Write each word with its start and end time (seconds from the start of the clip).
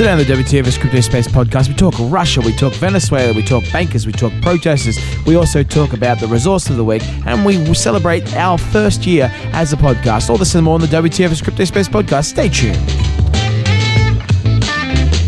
Today 0.00 0.12
on 0.12 0.16
the 0.16 0.24
WTFS 0.24 0.80
Crypto 0.80 1.00
Space 1.00 1.28
podcast, 1.28 1.68
we 1.68 1.74
talk 1.74 1.92
Russia, 2.10 2.40
we 2.40 2.54
talk 2.54 2.72
Venezuela, 2.72 3.34
we 3.34 3.42
talk 3.42 3.62
bankers, 3.70 4.06
we 4.06 4.14
talk 4.14 4.32
protesters, 4.40 4.98
we 5.26 5.36
also 5.36 5.62
talk 5.62 5.92
about 5.92 6.18
the 6.18 6.26
resource 6.26 6.70
of 6.70 6.78
the 6.78 6.84
week, 6.84 7.02
and 7.26 7.44
we 7.44 7.74
celebrate 7.74 8.34
our 8.34 8.56
first 8.56 9.04
year 9.04 9.30
as 9.52 9.74
a 9.74 9.76
podcast. 9.76 10.30
All 10.30 10.38
this 10.38 10.54
and 10.54 10.64
more 10.64 10.76
on 10.76 10.80
the 10.80 10.86
WTFS 10.86 11.44
Crypto 11.44 11.64
Space 11.64 11.86
podcast. 11.86 12.30
Stay 12.30 12.48
tuned. 12.48 12.78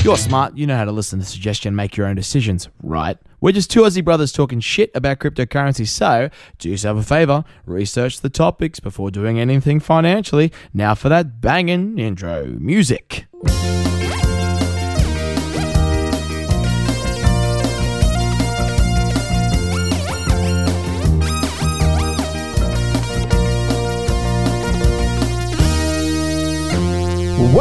You're 0.03 0.17
smart, 0.17 0.57
you 0.57 0.67
know 0.67 0.79
how 0.79 0.87
to 0.87 0.93
listen 0.93 1.19
to 1.19 1.25
suggestion, 1.27 1.77
make 1.77 1.99
your 1.99 2.07
own 2.07 2.17
decisions, 2.17 2.71
right? 2.83 3.19
We're 3.43 3.53
just 3.53 3.71
two 3.71 3.83
Aussie 3.83 4.03
brothers 4.03 4.33
talking 4.33 4.61
shit 4.61 4.91
about 4.95 5.19
cryptocurrency, 5.19 5.87
so 5.87 6.31
do 6.57 6.71
yourself 6.71 6.99
a 6.99 7.03
favor, 7.03 7.45
research 7.67 8.23
the 8.23 8.31
topics 8.31 8.81
before 8.81 9.11
doing 9.11 9.39
anything 9.39 9.81
financially. 9.81 10.51
Now 10.73 10.95
for 10.95 11.11
that 11.11 11.43
banging 11.43 11.99
intro 11.99 12.47
music. 12.47 13.27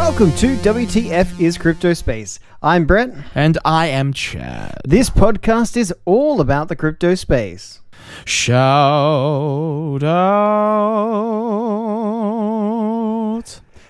Welcome 0.02 0.34
to 0.38 0.56
WTF 0.58 1.40
is 1.40 1.60
Crypto 1.60 1.94
Space. 1.94 2.40
I'm 2.64 2.86
Brett. 2.86 3.12
And 3.36 3.60
I 3.64 3.86
am 3.86 4.14
Chad. 4.14 4.82
This 4.84 5.12
podcast 5.12 5.78
is 5.78 5.94
all 6.06 6.42
about 6.42 6.70
the 6.70 6.76
crypto 6.76 7.14
space. 7.14 7.82
Shout 8.26 10.02
out. 10.02 10.72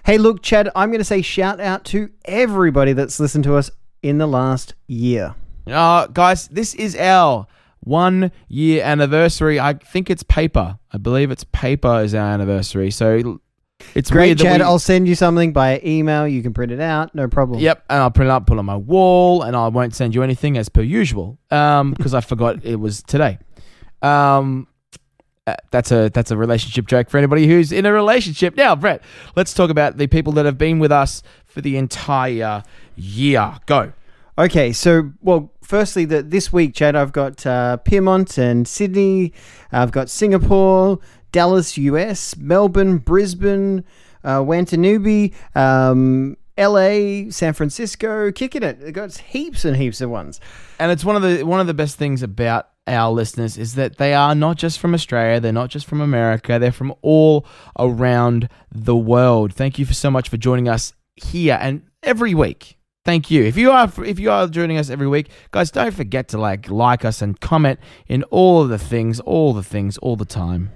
Hey, 0.06 0.18
look, 0.18 0.42
Chad, 0.42 0.70
I'm 0.76 0.90
going 0.90 1.00
to 1.00 1.06
say 1.06 1.22
shout 1.22 1.62
out 1.62 1.86
to 1.86 2.10
everybody 2.26 2.92
that's 2.92 3.18
listened 3.18 3.46
to 3.46 3.56
us 3.56 3.72
in 4.04 4.18
the 4.18 4.28
last 4.28 4.74
year. 4.88 5.36
Uh, 5.66 6.08
guys, 6.08 6.50
this 6.50 6.76
is 6.76 6.94
our 6.98 7.48
one 7.80 8.34
year 8.50 8.84
anniversary. 8.84 9.62
I 9.62 9.76
think 9.76 10.10
it's 10.10 10.24
paper. 10.24 10.78
I 10.92 10.98
believe 10.98 11.32
it's 11.32 11.46
paper 11.46 12.02
is 12.02 12.14
our 12.14 12.34
anniversary. 12.34 12.92
So 12.92 13.40
it's 13.96 14.10
Great, 14.12 14.28
weird 14.28 14.38
that 14.40 14.44
Chad. 14.44 14.60
we- 14.62 14.66
I'll 14.66 14.80
send 14.80 15.08
you 15.08 15.16
something 15.16 15.54
by 15.54 15.82
email. 15.84 16.28
You 16.28 16.42
can 16.42 16.54
print 16.54 16.72
it 16.72 16.80
out. 16.80 17.14
No 17.16 17.28
problem. 17.28 17.60
Yep, 17.60 17.84
and 17.90 18.02
I'll 18.02 18.12
print 18.12 18.30
it 18.30 18.32
up, 18.32 18.48
put 18.48 18.56
it 18.56 18.60
on 18.60 18.66
my 18.66 18.76
wall, 18.78 19.42
and 19.44 19.56
I 19.56 19.68
won't 19.68 19.96
send 19.96 20.16
you 20.16 20.24
anything 20.24 20.58
as 20.58 20.70
per 20.70 20.82
usual, 20.82 21.38
um, 21.50 21.92
because 21.94 22.14
I 22.14 22.22
forgot 22.22 22.64
it 22.66 22.78
was 22.80 23.04
today. 23.04 23.38
Um, 24.02 24.68
uh, 25.48 25.56
that's 25.72 25.92
a 25.92 26.10
that's 26.14 26.30
a 26.32 26.38
relationship 26.38 26.88
joke 26.88 27.10
for 27.10 27.18
anybody 27.18 27.48
who's 27.48 27.72
in 27.72 27.86
a 27.86 27.92
relationship. 27.92 28.56
Now, 28.56 28.76
Brett, 28.76 29.02
let's 29.36 29.54
talk 29.54 29.70
about 29.70 29.98
the 29.98 30.08
people 30.08 30.34
that 30.34 30.46
have 30.46 30.58
been 30.58 30.78
with 30.80 30.92
us 30.92 31.24
for 31.46 31.62
the 31.62 31.78
entire 31.78 32.64
year. 32.96 33.56
Go. 33.66 33.94
Okay, 34.38 34.72
so 34.72 35.12
well, 35.22 35.52
firstly, 35.62 36.06
the, 36.06 36.24
this 36.24 36.54
week, 36.54 36.74
Chad, 36.74 36.96
I've 36.96 37.12
got 37.12 37.46
uh, 37.46 37.78
Piedmont 37.78 38.38
and 38.38 38.68
Sydney. 38.68 39.34
I've 39.72 39.92
got 39.92 40.10
Singapore, 40.10 41.00
Dallas, 41.32 41.78
US, 41.78 42.36
Melbourne, 42.38 42.98
Brisbane, 42.98 43.84
uh, 44.24 44.42
um, 45.56 46.38
LA, 46.58 47.30
San 47.30 47.54
Francisco. 47.54 48.32
Kicking 48.32 48.64
it. 48.64 48.82
It 48.82 48.92
got 48.92 49.18
heaps 49.18 49.66
and 49.66 49.78
heaps 49.78 50.02
of 50.02 50.10
ones. 50.10 50.40
And 50.80 50.92
it's 50.92 51.06
one 51.06 51.16
of 51.16 51.22
the 51.22 51.44
one 51.44 51.60
of 51.60 51.68
the 51.68 51.74
best 51.74 51.98
things 51.98 52.22
about 52.22 52.70
our 52.88 53.12
listeners 53.12 53.58
is 53.58 53.76
that 53.76 53.98
they 53.98 54.14
are 54.14 54.36
not 54.36 54.58
just 54.58 54.80
from 54.80 54.94
Australia, 54.94 55.40
they're 55.40 55.52
not 55.52 55.70
just 55.70 55.86
from 55.86 56.02
America, 56.02 56.60
they're 56.60 56.72
from 56.72 56.94
all 57.02 57.46
around 57.78 58.50
the 58.72 58.96
world. 58.96 59.54
Thank 59.54 59.80
you 59.80 59.86
for 59.86 59.94
so 59.94 60.12
much 60.12 60.30
for 60.30 60.38
joining 60.38 60.68
us 60.68 60.94
here 61.16 61.58
and 61.62 61.84
every 62.04 62.34
week. 62.34 62.78
Thank 63.04 63.32
you. 63.32 63.44
If 63.44 63.58
you 63.58 63.72
are 63.72 63.92
if 64.06 64.20
you 64.20 64.30
are 64.30 64.48
joining 64.48 64.78
us 64.78 64.90
every 64.90 65.08
week, 65.08 65.30
guys, 65.52 65.72
don't 65.72 65.94
forget 65.94 66.28
to 66.30 66.38
like 66.38 66.70
like 66.70 67.04
us 67.04 67.22
and 67.22 67.40
comment 67.40 67.80
in 68.08 68.24
all 68.26 68.62
of 68.62 68.70
the 68.70 68.78
things, 68.78 69.20
all 69.22 69.54
the 69.54 69.64
things, 69.64 69.98
all 70.00 70.16
the 70.16 70.26
time. 70.26 70.72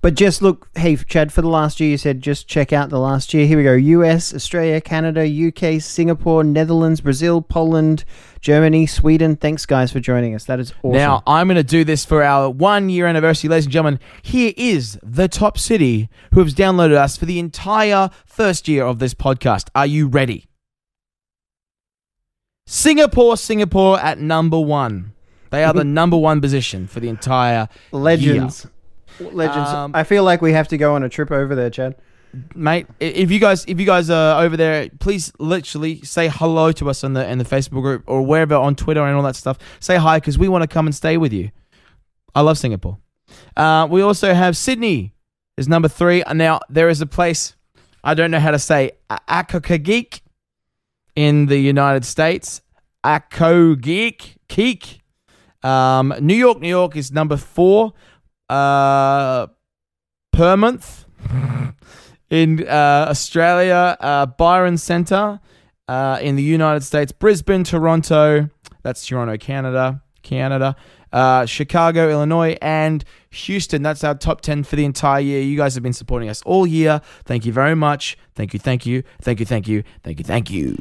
But 0.00 0.14
just 0.14 0.42
look, 0.42 0.68
hey, 0.76 0.96
Chad, 0.96 1.32
for 1.32 1.42
the 1.42 1.48
last 1.48 1.80
year, 1.80 1.90
you 1.90 1.98
said 1.98 2.20
just 2.20 2.48
check 2.48 2.72
out 2.72 2.90
the 2.90 2.98
last 2.98 3.32
year. 3.34 3.46
Here 3.46 3.56
we 3.56 3.64
go 3.64 3.74
US, 3.74 4.34
Australia, 4.34 4.80
Canada, 4.80 5.26
UK, 5.26 5.80
Singapore, 5.80 6.44
Netherlands, 6.44 7.00
Brazil, 7.00 7.42
Poland, 7.42 8.04
Germany, 8.40 8.86
Sweden. 8.86 9.36
Thanks, 9.36 9.66
guys, 9.66 9.92
for 9.92 10.00
joining 10.00 10.34
us. 10.34 10.44
That 10.44 10.60
is 10.60 10.72
awesome. 10.82 10.98
Now, 10.98 11.22
I'm 11.26 11.48
going 11.48 11.56
to 11.56 11.62
do 11.62 11.84
this 11.84 12.04
for 12.04 12.22
our 12.22 12.50
one 12.50 12.88
year 12.88 13.06
anniversary, 13.06 13.48
ladies 13.50 13.66
and 13.66 13.72
gentlemen. 13.72 14.00
Here 14.22 14.52
is 14.56 14.98
the 15.02 15.28
top 15.28 15.58
city 15.58 16.08
who 16.32 16.42
has 16.42 16.54
downloaded 16.54 16.96
us 16.96 17.16
for 17.16 17.26
the 17.26 17.38
entire 17.38 18.10
first 18.26 18.68
year 18.68 18.84
of 18.84 18.98
this 18.98 19.14
podcast. 19.14 19.68
Are 19.74 19.86
you 19.86 20.08
ready? 20.08 20.48
Singapore, 22.66 23.36
Singapore 23.38 23.98
at 23.98 24.18
number 24.18 24.60
one. 24.60 25.12
They 25.50 25.64
are 25.64 25.72
the 25.72 25.84
number 25.98 26.16
one 26.18 26.40
position 26.40 26.86
for 26.86 27.00
the 27.00 27.08
entire 27.08 27.68
Legends. 27.92 28.66
Legends. 29.20 29.70
Um, 29.70 29.92
I 29.94 30.04
feel 30.04 30.24
like 30.24 30.42
we 30.42 30.52
have 30.52 30.68
to 30.68 30.78
go 30.78 30.94
on 30.94 31.02
a 31.02 31.08
trip 31.08 31.30
over 31.30 31.54
there, 31.54 31.70
Chad. 31.70 31.96
mate. 32.54 32.86
If 33.00 33.30
you 33.30 33.38
guys, 33.38 33.64
if 33.66 33.78
you 33.80 33.86
guys 33.86 34.10
are 34.10 34.42
over 34.42 34.56
there, 34.56 34.88
please 35.00 35.32
literally 35.38 36.02
say 36.02 36.28
hello 36.28 36.72
to 36.72 36.88
us 36.90 37.04
on 37.04 37.14
the 37.14 37.28
in 37.28 37.38
the 37.38 37.44
Facebook 37.44 37.82
group 37.82 38.04
or 38.06 38.22
wherever 38.22 38.54
on 38.54 38.74
Twitter 38.74 39.04
and 39.04 39.16
all 39.16 39.22
that 39.22 39.36
stuff. 39.36 39.58
Say 39.80 39.96
hi 39.96 40.18
because 40.18 40.38
we 40.38 40.48
want 40.48 40.62
to 40.62 40.68
come 40.68 40.86
and 40.86 40.94
stay 40.94 41.16
with 41.16 41.32
you. 41.32 41.50
I 42.34 42.42
love 42.42 42.58
Singapore. 42.58 42.98
Uh, 43.56 43.86
we 43.90 44.02
also 44.02 44.34
have 44.34 44.56
Sydney 44.56 45.14
is 45.56 45.68
number 45.68 45.88
three. 45.88 46.22
And 46.22 46.38
Now 46.38 46.60
there 46.70 46.88
is 46.88 47.00
a 47.00 47.06
place 47.06 47.54
I 48.04 48.14
don't 48.14 48.30
know 48.30 48.40
how 48.40 48.52
to 48.52 48.58
say 48.58 48.92
Akokagik 49.10 50.20
in 51.16 51.46
the 51.46 51.58
United 51.58 52.04
States. 52.04 52.62
Akogik 53.04 54.36
Keek. 54.48 55.00
Um, 55.62 56.14
New 56.20 56.34
York, 56.34 56.60
New 56.60 56.68
York 56.68 56.96
is 56.96 57.10
number 57.10 57.36
four. 57.36 57.92
Uh, 58.48 59.46
per 60.32 60.56
month 60.56 61.04
in 62.30 62.66
uh, 62.66 63.06
Australia, 63.08 63.96
uh, 64.00 64.26
Byron 64.26 64.78
Centre 64.78 65.40
uh, 65.88 66.18
in 66.22 66.36
the 66.36 66.42
United 66.42 66.82
States, 66.82 67.12
Brisbane, 67.12 67.64
Toronto, 67.64 68.48
that's 68.82 69.06
Toronto, 69.06 69.36
Canada, 69.36 70.02
Canada, 70.22 70.76
uh, 71.12 71.46
Chicago, 71.46 72.10
Illinois, 72.10 72.56
and 72.60 73.04
Houston. 73.30 73.82
That's 73.82 74.04
our 74.04 74.14
top 74.14 74.42
10 74.42 74.64
for 74.64 74.76
the 74.76 74.84
entire 74.84 75.20
year. 75.20 75.40
You 75.40 75.56
guys 75.56 75.74
have 75.74 75.82
been 75.82 75.92
supporting 75.92 76.28
us 76.28 76.42
all 76.42 76.66
year. 76.66 77.00
Thank 77.24 77.46
you 77.46 77.52
very 77.52 77.74
much. 77.74 78.16
Thank 78.34 78.52
you, 78.52 78.60
thank 78.60 78.86
you, 78.86 79.02
thank 79.20 79.40
you, 79.40 79.46
thank 79.46 79.68
you, 79.68 79.82
thank 80.02 80.18
you, 80.18 80.24
thank 80.24 80.50
you. 80.50 80.78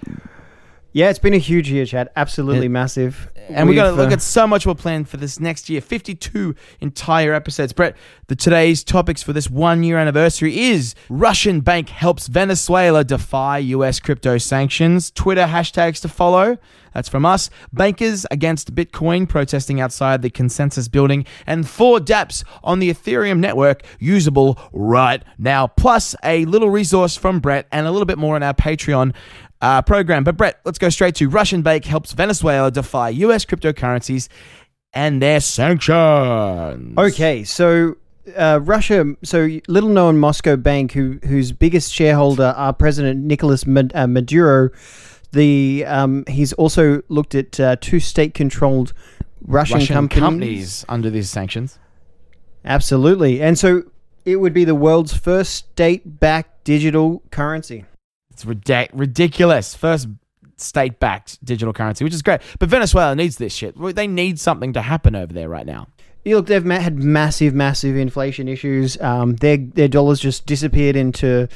Yeah, 0.98 1.12
it's 1.12 1.20
been 1.20 1.36
a 1.36 1.38
huge 1.38 1.70
year, 1.70 1.86
Chad. 1.86 2.10
Absolutely 2.16 2.68
massive. 2.70 3.30
And 3.50 3.70
we 3.70 3.76
got 3.76 3.84
to 3.84 3.90
We've, 3.92 4.00
look 4.00 4.10
uh, 4.10 4.14
at 4.14 4.22
so 4.24 4.48
much 4.48 4.66
we're 4.66 4.74
planning 4.74 5.06
for 5.06 5.18
this 5.18 5.40
next 5.40 5.70
year. 5.70 5.80
52 5.80 6.56
entire 6.82 7.36
episodes. 7.36 7.72
Brett, 7.72 7.96
the 8.30 8.36
today's 8.36 8.84
topics 8.84 9.22
for 9.22 9.32
this 9.32 9.48
one 9.48 9.84
year 9.84 10.00
anniversary 10.00 10.60
is 10.60 10.96
Russian 11.08 11.62
bank 11.62 11.90
helps 11.90 12.26
Venezuela 12.26 13.04
defy 13.04 13.60
US 13.60 14.00
crypto 14.00 14.40
sanctions. 14.40 15.12
Twitter 15.12 15.46
hashtags 15.46 16.02
to 16.02 16.10
follow. 16.10 16.58
That's 16.94 17.10
from 17.10 17.28
us. 17.28 17.52
Bankers 17.72 18.26
against 18.32 18.74
Bitcoin 18.74 19.30
protesting 19.30 19.80
outside 19.80 20.24
the 20.24 20.32
consensus 20.32 20.88
building. 20.88 21.28
And 21.46 21.70
four 21.70 22.00
dApps 22.00 22.44
on 22.64 22.80
the 22.80 22.92
Ethereum 22.92 23.38
network 23.38 23.84
usable 24.00 24.58
right 24.74 25.22
now. 25.38 25.68
Plus 25.68 26.16
a 26.24 26.46
little 26.46 26.72
resource 26.72 27.16
from 27.16 27.40
Brett 27.40 27.68
and 27.72 27.86
a 27.86 27.92
little 27.92 28.08
bit 28.08 28.18
more 28.18 28.36
on 28.36 28.42
our 28.42 28.56
Patreon 28.56 29.14
uh, 29.62 29.82
program. 29.82 30.24
But 30.24 30.38
Brett, 30.38 30.60
let's 30.66 30.78
go 30.78 30.90
straight 30.90 31.16
to 31.16 31.30
Russian 31.30 31.62
bank 31.62 31.86
helps 31.86 32.14
Venezuela 32.14 32.72
defy 32.72 33.10
US 33.10 33.46
cryptocurrencies 33.46 34.30
and 34.94 35.22
their 35.22 35.40
sanctions. 35.40 36.98
Okay, 36.98 37.44
so 37.44 37.96
uh, 38.36 38.60
Russia, 38.62 39.16
so 39.24 39.50
little 39.68 39.90
known 39.90 40.18
Moscow 40.18 40.56
bank, 40.56 40.92
who 40.94 41.20
whose 41.24 41.52
biggest 41.52 41.94
shareholder 41.94 42.54
are 42.58 42.74
President 42.74 43.24
Nicolas 43.24 43.66
uh, 43.68 44.08
Maduro. 44.08 44.70
The 45.32 45.86
um, 45.86 46.24
he's 46.28 46.54
also 46.54 47.02
looked 47.10 47.36
at 47.36 47.60
uh, 47.60 47.76
two 47.80 48.00
state-controlled 48.00 48.94
Russian, 49.42 49.76
Russian 49.76 49.94
companies. 49.96 50.20
companies 50.20 50.86
under 50.90 51.10
these 51.10 51.30
sanctions. 51.30 51.80
Absolutely, 52.66 53.42
and 53.42 53.58
so 53.58 53.84
it 54.26 54.38
would 54.38 54.54
be 54.54 54.66
the 54.66 54.76
world's 54.76 55.16
first 55.16 55.54
state-backed 55.54 56.64
digital 56.64 57.22
currency. 57.32 57.86
It's 58.38 58.46
ridic- 58.46 58.92
ridiculous. 58.94 59.74
First 59.74 60.08
state 60.58 61.00
backed 61.00 61.44
digital 61.44 61.74
currency, 61.74 62.04
which 62.04 62.14
is 62.14 62.22
great. 62.22 62.42
But 62.60 62.70
Venezuela 62.70 63.16
needs 63.16 63.38
this 63.38 63.52
shit. 63.52 63.76
They 63.96 64.06
need 64.06 64.40
something 64.40 64.74
to 64.74 64.82
happen 64.84 65.16
over 65.16 65.34
there 65.34 65.50
right 65.50 65.66
now. 65.66 65.88
You 66.24 66.36
look, 66.36 66.46
they've 66.46 66.64
had 66.64 66.98
massive, 66.98 67.56
massive 67.56 67.96
inflation 67.96 68.48
issues. 68.48 69.00
Um, 69.02 69.38
their 69.38 69.58
their 69.58 69.88
dollars 69.88 70.20
just 70.20 70.46
disappeared 70.46 70.96
into 70.96 71.48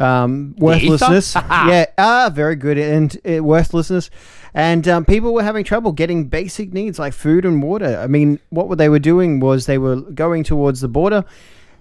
um, 0.00 0.56
worthlessness. 0.58 1.34
yeah, 1.36 1.86
ah, 1.96 2.28
very 2.32 2.56
good, 2.56 2.76
and 2.76 3.16
uh, 3.24 3.44
worthlessness. 3.44 4.10
And 4.52 4.88
um, 4.88 5.04
people 5.04 5.32
were 5.32 5.44
having 5.44 5.62
trouble 5.62 5.92
getting 5.92 6.24
basic 6.24 6.72
needs 6.72 6.98
like 6.98 7.12
food 7.12 7.44
and 7.44 7.62
water. 7.62 8.00
I 8.02 8.08
mean, 8.08 8.40
what 8.48 8.78
they 8.78 8.88
were 8.88 8.98
doing 8.98 9.38
was 9.38 9.66
they 9.66 9.78
were 9.78 10.00
going 10.00 10.42
towards 10.42 10.80
the 10.80 10.88
border 10.88 11.24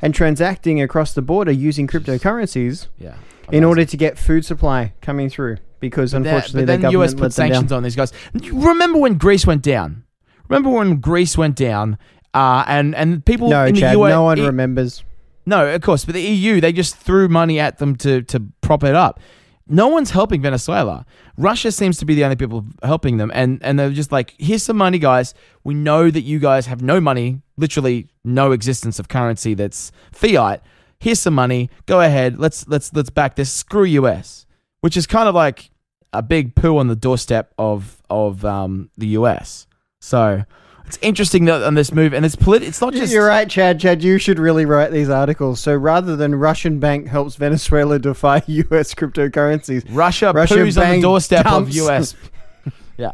and 0.04 0.14
transacting 0.14 0.82
across 0.82 1.14
the 1.14 1.24
border 1.24 1.52
using 1.52 1.88
cryptocurrencies. 1.88 2.88
Yeah. 3.00 3.16
In 3.52 3.64
order 3.64 3.86
to 3.86 3.98
get 3.98 4.18
food 4.18 4.44
supply 4.46 4.94
coming 5.02 5.30
through 5.30 5.58
because 5.80 6.12
That- 6.12 6.18
unfortunately 6.18 6.62
but 6.62 6.66
the 6.66 6.72
then 6.74 6.82
government 6.82 7.04
US 7.12 7.14
put 7.14 7.34
sanctions 7.34 7.72
on 7.72 7.84
these 7.84 7.96
guys. 7.96 8.12
Remember 8.52 9.00
when 9.00 9.16
Greece 9.18 9.46
went 9.46 9.62
down? 9.62 10.04
Remember 10.50 10.70
when 10.70 10.98
Greece 10.98 11.38
went 11.38 11.56
down? 11.56 11.98
Uh, 12.34 12.64
and 12.68 12.94
and 12.96 13.24
people 13.26 13.50
No, 13.50 13.66
in 13.66 13.76
Chad, 13.76 13.96
the 13.96 14.00
US, 14.02 14.10
no 14.10 14.24
one 14.24 14.42
remembers. 14.42 15.04
No, 15.46 15.68
of 15.74 15.82
course, 15.82 16.06
but 16.06 16.16
the 16.16 16.22
EU 16.22 16.60
they 16.60 16.74
just 16.74 16.98
threw 16.98 17.28
money 17.28 17.60
at 17.60 17.78
them 17.78 17.96
to 17.98 18.22
to 18.24 18.42
prop 18.62 18.84
it 18.84 18.96
up. 18.96 19.20
No 19.68 19.88
one's 19.88 20.12
helping 20.12 20.42
Venezuela. 20.44 21.06
Russia 21.38 21.72
seems 21.72 21.98
to 21.98 22.06
be 22.06 22.14
the 22.14 22.24
only 22.24 22.36
people 22.36 22.66
helping 22.84 23.18
them, 23.18 23.32
and 23.34 23.60
and 23.64 23.80
they're 23.80 23.90
just 23.90 24.12
like, 24.12 24.36
here's 24.38 24.62
some 24.64 24.78
money, 24.78 25.00
guys. 25.00 25.34
We 25.64 25.74
know 25.74 26.12
that 26.12 26.22
you 26.22 26.38
guys 26.40 26.68
have 26.68 26.82
no 26.82 27.00
money, 27.00 27.42
literally 27.58 28.10
no 28.24 28.52
existence 28.52 29.00
of 29.00 29.08
currency 29.08 29.54
that's 29.54 29.92
fiat. 30.12 30.62
Here's 31.00 31.20
some 31.20 31.34
money. 31.34 31.70
Go 31.86 32.02
ahead. 32.02 32.40
Let's 32.40 32.68
let's 32.68 32.94
let's 32.94 33.10
back 33.10 33.36
this. 33.36 33.52
Screw 33.52 33.84
US, 33.84 34.46
which 34.82 34.98
is 34.98 35.06
kind 35.06 35.30
of 35.30 35.36
like 35.36 35.70
a 36.14 36.22
big 36.22 36.56
poo 36.56 36.78
on 36.78 36.88
the 36.88 36.96
doorstep 36.96 37.54
of 37.58 38.02
of 38.10 38.46
um, 38.46 38.90
the 38.98 39.08
US. 39.08 39.68
So 40.00 40.44
it's 40.88 41.00
interesting 41.02 41.46
that 41.46 41.64
on 41.64 41.74
this 41.74 41.92
move, 41.92 42.14
and 42.14 42.26
it's 42.26 42.36
polit- 42.36 42.64
It's 42.64 42.80
not 42.80 42.94
just 42.94 43.12
You're 43.12 43.28
right, 43.28 43.50
Chad. 43.50 43.80
Chad, 43.80 44.04
you 44.04 44.18
should 44.18 44.38
really 44.38 44.66
write 44.66 44.92
these 44.92 45.10
articles. 45.10 45.60
So 45.60 45.76
rather 45.76 46.16
than 46.16 46.36
Russian 46.36 46.80
bank 46.80 47.08
helps 47.08 47.36
Venezuela 47.36 47.98
defy 47.98 48.44
U.S. 48.48 48.94
cryptocurrencies, 48.94 49.84
Russia, 49.90 50.32
Russia 50.34 50.56
poos 50.56 50.82
on 50.82 50.96
the 50.96 51.02
doorstep 51.02 51.44
dumps. 51.46 51.70
of 51.70 51.76
US. 51.76 52.16
yeah, 52.98 53.12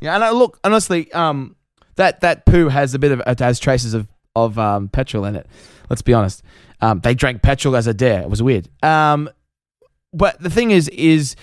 yeah. 0.00 0.14
And 0.14 0.24
I, 0.24 0.30
look, 0.30 0.58
honestly, 0.64 1.12
um, 1.12 1.56
that 1.96 2.20
that 2.20 2.46
poo 2.46 2.68
has 2.68 2.94
a 2.94 2.98
bit 2.98 3.12
of 3.12 3.22
it 3.26 3.38
has 3.40 3.58
traces 3.58 3.94
of 3.94 4.08
of 4.34 4.58
um, 4.58 4.88
petrol 4.88 5.24
in 5.24 5.36
it. 5.36 5.46
Let's 5.90 6.02
be 6.02 6.14
honest. 6.14 6.42
Um, 6.80 7.00
they 7.00 7.14
drank 7.14 7.42
petrol 7.42 7.76
as 7.76 7.86
a 7.86 7.94
dare. 7.94 8.22
It 8.22 8.30
was 8.30 8.42
weird. 8.42 8.68
Um, 8.82 9.30
but 10.12 10.40
the 10.40 10.50
thing 10.50 10.70
is, 10.70 10.88
is 10.90 11.36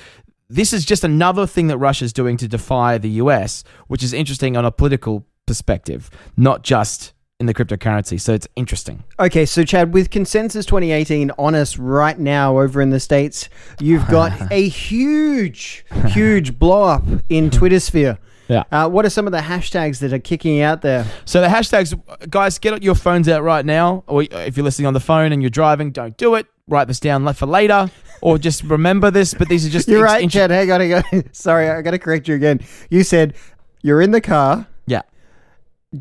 this 0.49 0.73
is 0.73 0.85
just 0.85 1.03
another 1.03 1.47
thing 1.47 1.67
that 1.67 1.77
Russia's 1.77 2.13
doing 2.13 2.37
to 2.37 2.47
defy 2.47 2.97
the 2.97 3.09
US, 3.09 3.63
which 3.87 4.03
is 4.03 4.13
interesting 4.13 4.55
on 4.55 4.65
a 4.65 4.71
political 4.71 5.25
perspective, 5.45 6.09
not 6.37 6.63
just 6.63 7.13
in 7.39 7.47
the 7.47 7.53
cryptocurrency. 7.53 8.19
So 8.19 8.33
it's 8.33 8.47
interesting. 8.55 9.03
Okay, 9.19 9.45
so 9.45 9.63
Chad, 9.63 9.93
with 9.93 10.09
Consensus 10.09 10.65
2018 10.65 11.31
on 11.37 11.55
us 11.55 11.77
right 11.77 12.17
now 12.17 12.59
over 12.59 12.81
in 12.81 12.89
the 12.89 12.99
States, 12.99 13.49
you've 13.79 14.07
got 14.07 14.31
a 14.51 14.67
huge, 14.67 15.85
huge 16.07 16.57
blow 16.57 16.83
up 16.83 17.03
in 17.29 17.49
Twitter 17.49 17.79
sphere. 17.79 18.17
Yeah. 18.47 18.63
Uh, 18.71 18.89
what 18.89 19.05
are 19.05 19.09
some 19.09 19.25
of 19.25 19.31
the 19.31 19.39
hashtags 19.39 19.99
that 19.99 20.13
are 20.13 20.19
kicking 20.19 20.61
out 20.61 20.81
there? 20.81 21.05
So 21.25 21.41
the 21.41 21.47
hashtags, 21.47 21.97
guys, 22.29 22.59
get 22.59 22.83
your 22.83 22.95
phones 22.95 23.27
out 23.29 23.43
right 23.43 23.65
now. 23.65 24.03
Or 24.07 24.23
if 24.23 24.57
you're 24.57 24.63
listening 24.63 24.87
on 24.87 24.93
the 24.93 24.99
phone 24.99 25.31
and 25.31 25.41
you're 25.41 25.49
driving, 25.49 25.91
don't 25.91 26.17
do 26.17 26.35
it. 26.35 26.47
Write 26.67 26.87
this 26.87 26.99
down 26.99 27.31
for 27.33 27.45
later, 27.45 27.91
or 28.21 28.37
just 28.37 28.63
remember 28.63 29.11
this. 29.11 29.33
But 29.33 29.49
these 29.49 29.65
are 29.65 29.69
just 29.69 29.87
You're 29.87 30.03
right, 30.03 30.29
Chad. 30.29 30.49
Hang 30.49 30.71
on, 30.71 30.79
hang 30.79 30.93
on. 30.93 31.03
Sorry, 31.33 31.69
I 31.69 31.81
got 31.81 31.91
to 31.91 31.99
correct 31.99 32.27
you 32.27 32.35
again. 32.35 32.61
You 32.89 33.03
said 33.03 33.35
you're 33.81 34.01
in 34.01 34.11
the 34.11 34.21
car. 34.21 34.67
Yeah, 34.85 35.01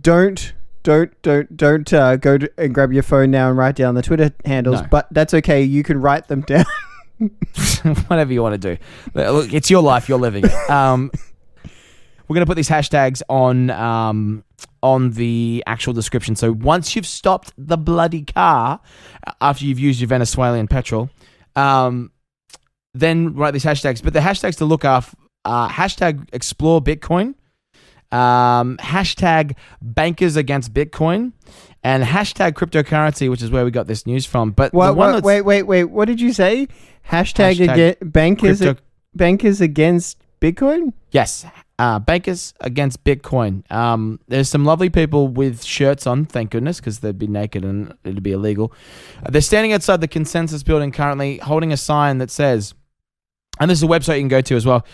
Don't, 0.00 0.53
don't, 0.85 1.21
don't, 1.23 1.56
don't 1.56 1.93
uh, 1.93 2.17
go 2.17 2.38
and 2.56 2.73
grab 2.73 2.93
your 2.93 3.03
phone 3.03 3.33
now 3.33 3.49
and 3.49 3.59
write 3.59 3.75
down 3.75 3.97
the 3.97 4.03
Twitter 4.03 4.33
handles. 4.45 4.83
No. 4.83 4.88
But 4.88 5.09
that's 5.11 5.35
okay. 5.35 5.62
You 5.62 5.83
can 5.83 6.00
write 6.00 6.29
them 6.29 6.43
down. 6.43 6.65
whatever 8.06 8.33
you 8.33 8.43
want 8.43 8.61
to 8.61 8.77
do. 8.77 8.83
Look, 9.15 9.53
it's 9.53 9.71
your 9.71 9.83
life. 9.83 10.09
You're 10.09 10.19
living 10.19 10.45
it. 10.45 10.71
Um, 10.71 11.11
we're 12.32 12.37
gonna 12.37 12.46
put 12.46 12.56
these 12.56 12.70
hashtags 12.70 13.20
on 13.29 13.69
um, 13.69 14.43
on 14.82 15.11
the 15.11 15.62
actual 15.67 15.93
description. 15.93 16.34
So 16.34 16.50
once 16.50 16.96
you've 16.96 17.06
stopped 17.06 17.52
the 17.58 17.76
bloody 17.76 18.23
car 18.25 18.81
after 19.43 19.67
you've 19.67 19.79
used 19.79 20.00
your 20.00 20.08
Venezuelan 20.08 20.67
petrol, 20.67 21.11
um, 21.56 22.11
then 22.94 23.34
write 23.34 23.50
these 23.50 23.67
hashtags. 23.67 24.02
But 24.02 24.14
the 24.14 24.20
hashtags 24.20 24.56
to 24.56 24.64
look 24.64 24.82
up 24.82 25.05
are 25.44 25.69
hashtag 25.69 26.26
explore 26.32 26.81
Bitcoin, 26.81 27.34
um, 28.11 28.78
hashtag 28.78 29.55
bankers 29.82 30.37
against 30.37 30.73
Bitcoin, 30.73 31.32
and 31.85 32.02
hashtag 32.02 32.52
cryptocurrency, 32.52 33.28
which 33.28 33.43
is 33.43 33.50
where 33.50 33.67
we 33.67 33.70
got 33.70 33.88
this 33.88 34.06
news 34.06 34.25
from. 34.25 34.52
But 34.52 34.73
What, 34.73 34.96
what, 34.96 35.23
wait, 35.23 35.43
wait, 35.43 35.64
wait. 35.64 35.85
What 35.85 36.06
did 36.06 36.19
you 36.19 36.32
say? 36.32 36.67
Hashtag, 37.11 37.56
Hashtag 37.56 37.73
again, 37.75 37.94
bankers, 38.00 38.61
crypto- 38.62 38.82
bankers 39.14 39.61
against 39.61 40.17
Bitcoin? 40.40 40.94
Yes. 41.11 41.44
Uh, 41.82 41.99
bankers 41.99 42.55
against 42.61 43.02
Bitcoin. 43.02 43.69
Um, 43.69 44.20
there's 44.29 44.49
some 44.49 44.64
lovely 44.64 44.88
people 44.88 45.26
with 45.26 45.64
shirts 45.64 46.06
on, 46.06 46.26
thank 46.26 46.52
goodness, 46.52 46.79
because 46.79 47.00
they'd 47.00 47.19
be 47.19 47.26
naked 47.26 47.64
and 47.64 47.93
it'd 48.05 48.23
be 48.23 48.31
illegal. 48.31 48.73
Uh, 49.26 49.31
they're 49.31 49.40
standing 49.40 49.73
outside 49.73 50.00
the 50.00 50.06
consensus 50.06 50.62
building 50.62 50.93
currently, 50.93 51.38
holding 51.38 51.73
a 51.73 51.76
sign 51.76 52.19
that 52.19 52.31
says, 52.31 52.75
and 53.58 53.69
this 53.69 53.81
is 53.81 53.82
a 53.82 53.88
website 53.88 54.14
you 54.14 54.20
can 54.20 54.29
go 54.29 54.40
to 54.43 54.55
as 54.55 54.64
well, 54.64 54.87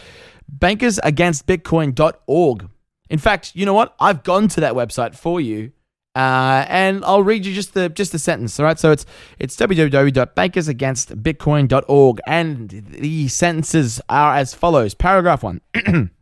bankersagainstbitcoin.org. 0.58 2.70
In 3.10 3.18
fact, 3.18 3.52
you 3.54 3.66
know 3.66 3.74
what? 3.74 3.94
I've 4.00 4.22
gone 4.22 4.48
to 4.48 4.62
that 4.62 4.72
website 4.72 5.14
for 5.14 5.42
you. 5.42 5.72
Uh, 6.16 6.64
and 6.70 7.04
I'll 7.04 7.22
read 7.22 7.44
you 7.44 7.52
just 7.52 7.74
the 7.74 7.90
just 7.90 8.12
the 8.12 8.18
sentence. 8.18 8.58
All 8.58 8.64
right, 8.64 8.78
so 8.78 8.92
it's 8.92 9.04
it's 9.38 9.54
www.bankersagainstbitcoin.org, 9.56 12.20
and 12.26 12.70
the 12.70 13.28
sentences 13.28 14.00
are 14.08 14.36
as 14.36 14.54
follows. 14.54 14.94
Paragraph 14.94 15.42
one. 15.42 15.60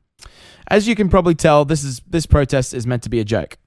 As 0.69 0.89
you 0.89 0.95
can 0.95 1.09
probably 1.09 1.35
tell, 1.35 1.65
this 1.65 1.85
is 1.85 2.01
this 2.09 2.27
protest 2.27 2.75
is 2.75 2.87
meant 2.87 3.03
to 3.05 3.11
be 3.11 3.21
a 3.21 3.25
joke. 3.25 3.59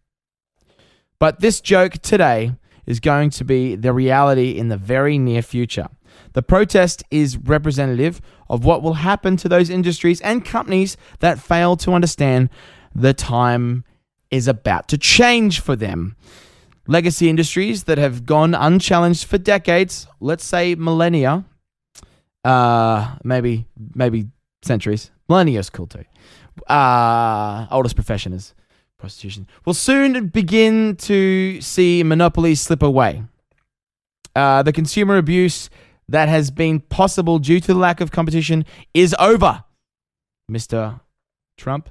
But 1.19 1.39
this 1.39 1.61
joke 1.61 1.93
today 1.93 2.53
is 2.85 2.99
going 2.99 3.29
to 3.31 3.43
be 3.43 3.75
the 3.75 3.93
reality 3.93 4.57
in 4.57 4.69
the 4.69 4.77
very 4.77 5.17
near 5.17 5.41
future. 5.41 5.87
The 6.33 6.41
protest 6.41 7.03
is 7.11 7.37
representative 7.37 8.21
of 8.49 8.65
what 8.65 8.81
will 8.81 8.95
happen 8.95 9.37
to 9.37 9.49
those 9.49 9.69
industries 9.69 10.21
and 10.21 10.43
companies 10.43 10.97
that 11.19 11.39
fail 11.39 11.75
to 11.77 11.93
understand 11.93 12.49
the 12.93 13.13
time 13.13 13.83
is 14.31 14.47
about 14.47 14.87
to 14.89 14.97
change 14.97 15.59
for 15.59 15.75
them. 15.75 16.15
Legacy 16.87 17.29
industries 17.29 17.83
that 17.83 17.97
have 17.97 18.25
gone 18.25 18.55
unchallenged 18.55 19.25
for 19.25 19.37
decades, 19.37 20.07
let's 20.19 20.43
say 20.43 20.75
millennia, 20.75 21.45
uh, 22.43 23.15
maybe 23.23 23.67
maybe 23.93 24.27
centuries. 24.63 25.11
Millennia 25.27 25.59
is 25.59 25.69
cool 25.69 25.87
too 25.87 26.03
uh, 26.67 27.67
oldest 27.71 27.95
profession 27.95 28.33
is 28.33 28.53
prostitution, 28.99 29.47
will 29.65 29.73
soon 29.73 30.27
begin 30.27 30.95
to 30.97 31.59
see 31.61 32.03
monopolies 32.03 32.61
slip 32.61 32.83
away. 32.83 33.23
Uh, 34.35 34.61
the 34.61 34.73
consumer 34.73 35.17
abuse 35.17 35.69
that 36.07 36.29
has 36.29 36.51
been 36.51 36.79
possible 36.79 37.39
due 37.39 37.59
to 37.59 37.67
the 37.67 37.79
lack 37.79 38.01
of 38.01 38.11
competition 38.11 38.65
is 38.93 39.15
over, 39.19 39.63
Mr. 40.51 40.99
Trump. 41.57 41.89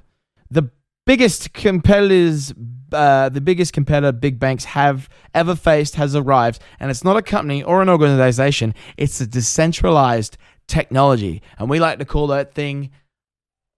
The 0.51 0.69
biggest 1.05 1.53
competitors, 1.53 2.53
uh, 2.91 3.29
the 3.29 3.41
biggest 3.41 3.73
competitor 3.73 4.11
big 4.11 4.39
banks 4.39 4.65
have 4.65 5.09
ever 5.33 5.55
faced 5.55 5.95
has 5.95 6.15
arrived, 6.15 6.61
and 6.79 6.91
it's 6.91 7.03
not 7.03 7.17
a 7.17 7.21
company 7.21 7.63
or 7.63 7.81
an 7.81 7.89
organization, 7.89 8.73
it's 8.97 9.19
a 9.19 9.27
decentralized 9.27 10.37
technology. 10.67 11.41
And 11.57 11.69
we 11.69 11.79
like 11.79 11.99
to 11.99 12.05
call 12.05 12.27
that 12.27 12.53
thing 12.53 12.91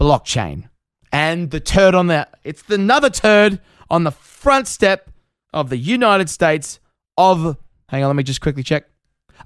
blockchain. 0.01 0.69
And 1.11 1.51
the 1.51 1.59
turd 1.59 1.93
on 1.95 2.07
that, 2.07 2.39
it's 2.43 2.63
another 2.69 3.09
turd 3.09 3.59
on 3.89 4.03
the 4.03 4.11
front 4.11 4.67
step 4.67 5.09
of 5.53 5.69
the 5.69 5.77
United 5.77 6.29
States 6.29 6.79
of, 7.17 7.57
hang 7.89 8.03
on, 8.03 8.07
let 8.09 8.15
me 8.15 8.23
just 8.23 8.39
quickly 8.41 8.63
check. 8.63 8.85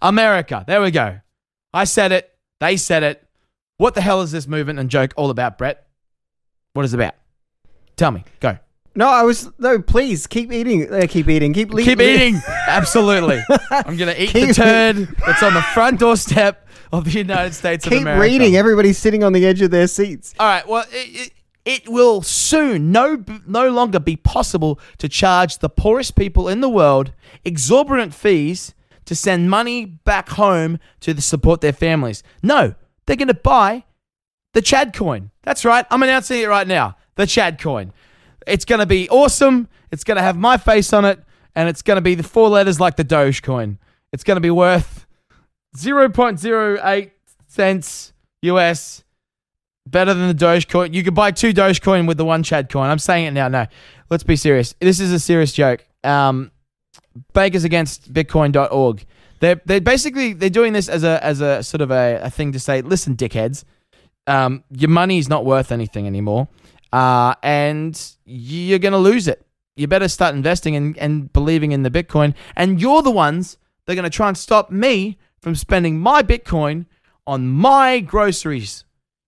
America. 0.02 0.64
There 0.68 0.82
we 0.82 0.92
go. 0.92 1.20
I 1.74 1.86
said 1.86 2.12
it. 2.12 2.32
They 2.60 2.78
said 2.78 3.04
it. 3.04 3.28
What 3.78 3.96
the 3.96 4.02
hell 4.02 4.22
is 4.22 4.32
this 4.32 4.48
movement 4.48 4.80
and 4.80 4.90
joke 4.90 5.14
all 5.18 5.30
about, 5.30 5.58
Brett? 5.58 5.88
What 6.74 6.86
is 6.86 6.94
it 6.94 6.98
about? 6.98 7.16
Tell 7.98 8.12
me. 8.12 8.24
Go. 8.40 8.58
No, 8.98 9.08
I 9.10 9.24
was 9.24 9.50
no. 9.60 9.82
Please 9.82 10.26
keep 10.28 10.54
eating. 10.54 10.90
Uh, 10.94 11.06
keep 11.10 11.28
eating. 11.28 11.52
Keep 11.52 11.74
le- 11.74 11.82
Keep 11.82 12.00
eating. 12.00 12.40
Absolutely. 12.68 13.42
I'm 13.70 13.98
going 13.98 14.14
to 14.14 14.22
eat 14.22 14.32
the 14.32 14.46
Keep- 14.48 14.56
turd 14.56 14.96
that's 15.26 15.44
on 15.44 15.54
the 15.54 15.62
front 15.62 16.00
doorstep 16.00 16.66
of 16.94 17.04
the 17.04 17.12
United 17.12 17.54
States 17.54 17.86
of 17.86 17.92
America. 17.92 18.24
Keep 18.26 18.40
reading. 18.40 18.56
Everybody's 18.56 18.98
sitting 18.98 19.24
on 19.24 19.34
the 19.34 19.46
edge 19.46 19.62
of 19.62 19.72
their 19.72 19.88
seats. 19.88 20.34
All 20.40 20.48
right. 20.48 20.66
Well, 20.66 20.86
it, 20.92 21.28
it, 21.28 21.34
it 21.66 21.90
will 21.90 22.22
soon 22.22 22.92
no 22.92 23.24
no 23.46 23.70
longer 23.70 24.00
be 24.00 24.16
possible 24.16 24.80
to 25.00 25.10
charge 25.10 25.58
the 25.58 25.70
poorest 25.70 26.16
people 26.16 26.48
in 26.48 26.62
the 26.62 26.70
world 26.70 27.12
exorbitant 27.44 28.14
fees 28.14 28.74
to 29.06 29.16
send 29.16 29.50
money 29.50 29.86
back 29.86 30.30
home 30.30 30.80
to 31.00 31.20
support 31.22 31.62
their 31.62 31.74
families. 31.74 32.24
No, 32.42 32.76
they're 33.06 33.16
going 33.16 33.28
to 33.28 33.34
buy 33.34 33.84
the 34.54 34.62
Chad 34.62 34.94
coin. 34.94 35.32
That's 35.44 35.64
right. 35.64 35.86
I'm 35.92 36.02
announcing 36.02 36.42
it 36.42 36.48
right 36.48 36.68
now. 36.68 36.98
The 37.16 37.28
Chad 37.28 37.60
coin. 37.60 37.94
It's 38.48 38.66
going 38.66 38.80
to 38.80 38.86
be 38.86 39.08
awesome. 39.10 39.68
It's 39.92 40.04
going 40.04 40.18
to 40.18 40.24
have 40.24 40.38
my 40.38 40.58
face 40.58 40.92
on 40.92 41.06
it, 41.06 41.20
and 41.56 41.70
it's 41.70 41.82
going 41.82 41.98
to 41.98 42.02
be 42.02 42.16
the 42.16 42.24
four 42.24 42.50
letters 42.50 42.80
like 42.80 42.96
the 42.96 43.04
Doge 43.04 43.42
coin. 43.42 43.78
It's 44.12 44.24
going 44.24 44.38
to 44.38 44.42
be 44.42 44.52
worth 44.52 45.06
0.08 45.78 47.12
cents 47.48 48.14
US 48.42 49.05
better 49.88 50.14
than 50.14 50.28
the 50.28 50.34
Dogecoin. 50.46 50.94
You 50.94 51.04
could 51.04 51.16
buy 51.16 51.32
two 51.32 51.54
Dogecoin 51.54 52.08
with 52.08 52.18
the 52.18 52.26
one 52.26 52.44
Chad 52.44 52.70
coin. 52.70 52.90
I'm 52.90 53.00
saying 53.00 53.28
it 53.28 53.32
now. 53.32 53.48
No, 53.48 53.66
let's 54.10 54.24
be 54.24 54.36
serious. 54.36 54.74
This 54.80 55.00
is 55.00 55.12
a 55.12 55.20
serious 55.20 55.54
joke. 55.54 55.86
Um, 56.04 56.52
Bakers 57.34 57.64
against 57.64 58.14
Bitcoin.org. 58.14 59.06
They're 59.40 59.62
they're 59.66 59.82
basically 59.82 60.34
they're 60.34 60.50
doing 60.50 60.74
this 60.74 60.90
as 60.90 61.04
a 61.04 61.24
as 61.24 61.42
a 61.42 61.62
sort 61.62 61.82
of 61.82 61.92
a, 61.92 62.20
a 62.24 62.30
thing 62.30 62.52
to 62.54 62.60
say, 62.60 62.82
listen, 62.82 63.16
dickheads, 63.16 63.64
um, 64.28 64.64
your 64.72 64.90
money 64.90 65.18
is 65.18 65.30
not 65.30 65.46
worth 65.46 65.72
anything 65.72 66.08
anymore, 66.08 66.48
uh, 66.94 67.36
and 67.44 68.00
you're 68.26 68.80
gonna 68.80 68.98
lose 68.98 69.28
it. 69.28 69.46
You 69.76 69.88
better 69.88 70.08
start 70.08 70.36
investing 70.36 70.76
and, 70.76 70.98
and 70.98 71.32
believing 71.34 71.74
in 71.74 71.84
the 71.84 71.92
Bitcoin. 71.92 72.34
And 72.56 72.80
you're 72.80 73.02
the 73.02 73.12
ones 73.12 73.58
that 73.86 73.94
are 73.94 73.96
gonna 73.96 74.10
try 74.10 74.30
and 74.30 74.38
stop 74.38 74.72
me 74.72 75.18
from 75.42 75.54
spending 75.54 76.00
my 76.00 76.24
Bitcoin 76.24 76.86
on 77.28 77.48
my 77.48 78.00
groceries. 78.00 78.86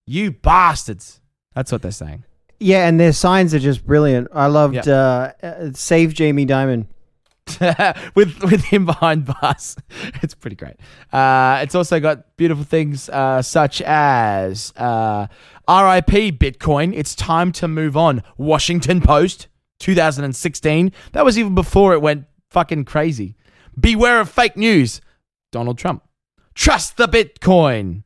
You 0.08 0.32
bastards. 0.32 1.20
That's 1.54 1.72
what 1.72 1.82
they're 1.82 1.92
saying. 1.92 2.24
Yeah, 2.60 2.88
and 2.88 3.00
their 3.00 3.14
signs 3.14 3.54
are 3.54 3.60
just 3.60 3.86
brilliant. 3.86 4.30
I 4.34 4.48
loved 4.48 4.88
uh, 4.88 5.34
uh, 5.44 5.72
Save 5.74 6.14
Jamie 6.14 6.46
Dimon. 6.46 6.88
with 8.16 8.44
with 8.44 8.64
him 8.66 8.86
behind 8.86 9.26
bars. 9.26 9.78
It's 10.22 10.34
pretty 10.34 10.56
great. 10.56 10.76
Uh, 11.14 11.60
it's 11.62 11.76
also 11.76 12.00
got 12.00 12.36
beautiful 12.36 12.64
things 12.64 13.08
uh, 13.10 13.42
such 13.42 13.82
as 13.84 14.74
uh, 14.76 15.28
RIP 15.70 16.38
Bitcoin. 16.40 16.94
It's 16.94 17.16
time 17.16 17.52
to 17.54 17.68
move 17.68 17.96
on. 17.96 18.24
Washington 18.38 19.00
Post, 19.02 19.48
2016. 19.80 20.92
That 21.14 21.24
was 21.24 21.38
even 21.40 21.56
before 21.56 21.94
it 21.94 22.02
went 22.02 22.26
fucking 22.50 22.86
crazy. 22.86 23.36
Beware 23.80 24.20
of 24.20 24.30
fake 24.30 24.58
news. 24.58 25.00
Donald 25.52 25.78
Trump. 25.78 26.04
Trust 26.54 26.98
the 26.98 27.08
Bitcoin. 27.08 28.04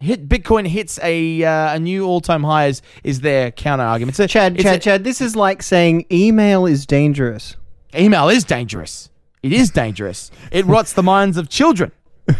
Hit 0.00 0.28
Bitcoin 0.28 0.66
hits 0.66 1.00
a 1.02 1.42
uh, 1.42 1.74
a 1.74 1.78
new 1.80 2.06
all 2.06 2.20
time 2.20 2.44
high 2.44 2.66
is, 2.66 2.82
is 3.02 3.20
their 3.20 3.50
counter 3.50 3.82
argument. 3.82 4.16
So 4.16 4.28
Chad, 4.28 4.54
it's 4.54 4.62
Chad, 4.62 4.76
a- 4.76 4.78
Chad, 4.78 5.04
this 5.04 5.20
is 5.20 5.34
like 5.34 5.60
saying 5.62 6.06
email 6.12 6.66
is 6.66 6.86
dangerous. 6.86 7.56
Email 7.94 8.28
is 8.28 8.44
dangerous. 8.44 9.10
It 9.42 9.52
is 9.52 9.70
dangerous. 9.70 10.30
It 10.52 10.66
rots 10.74 10.92
the 10.92 11.02
minds 11.02 11.36
of 11.36 11.48
children. 11.48 11.92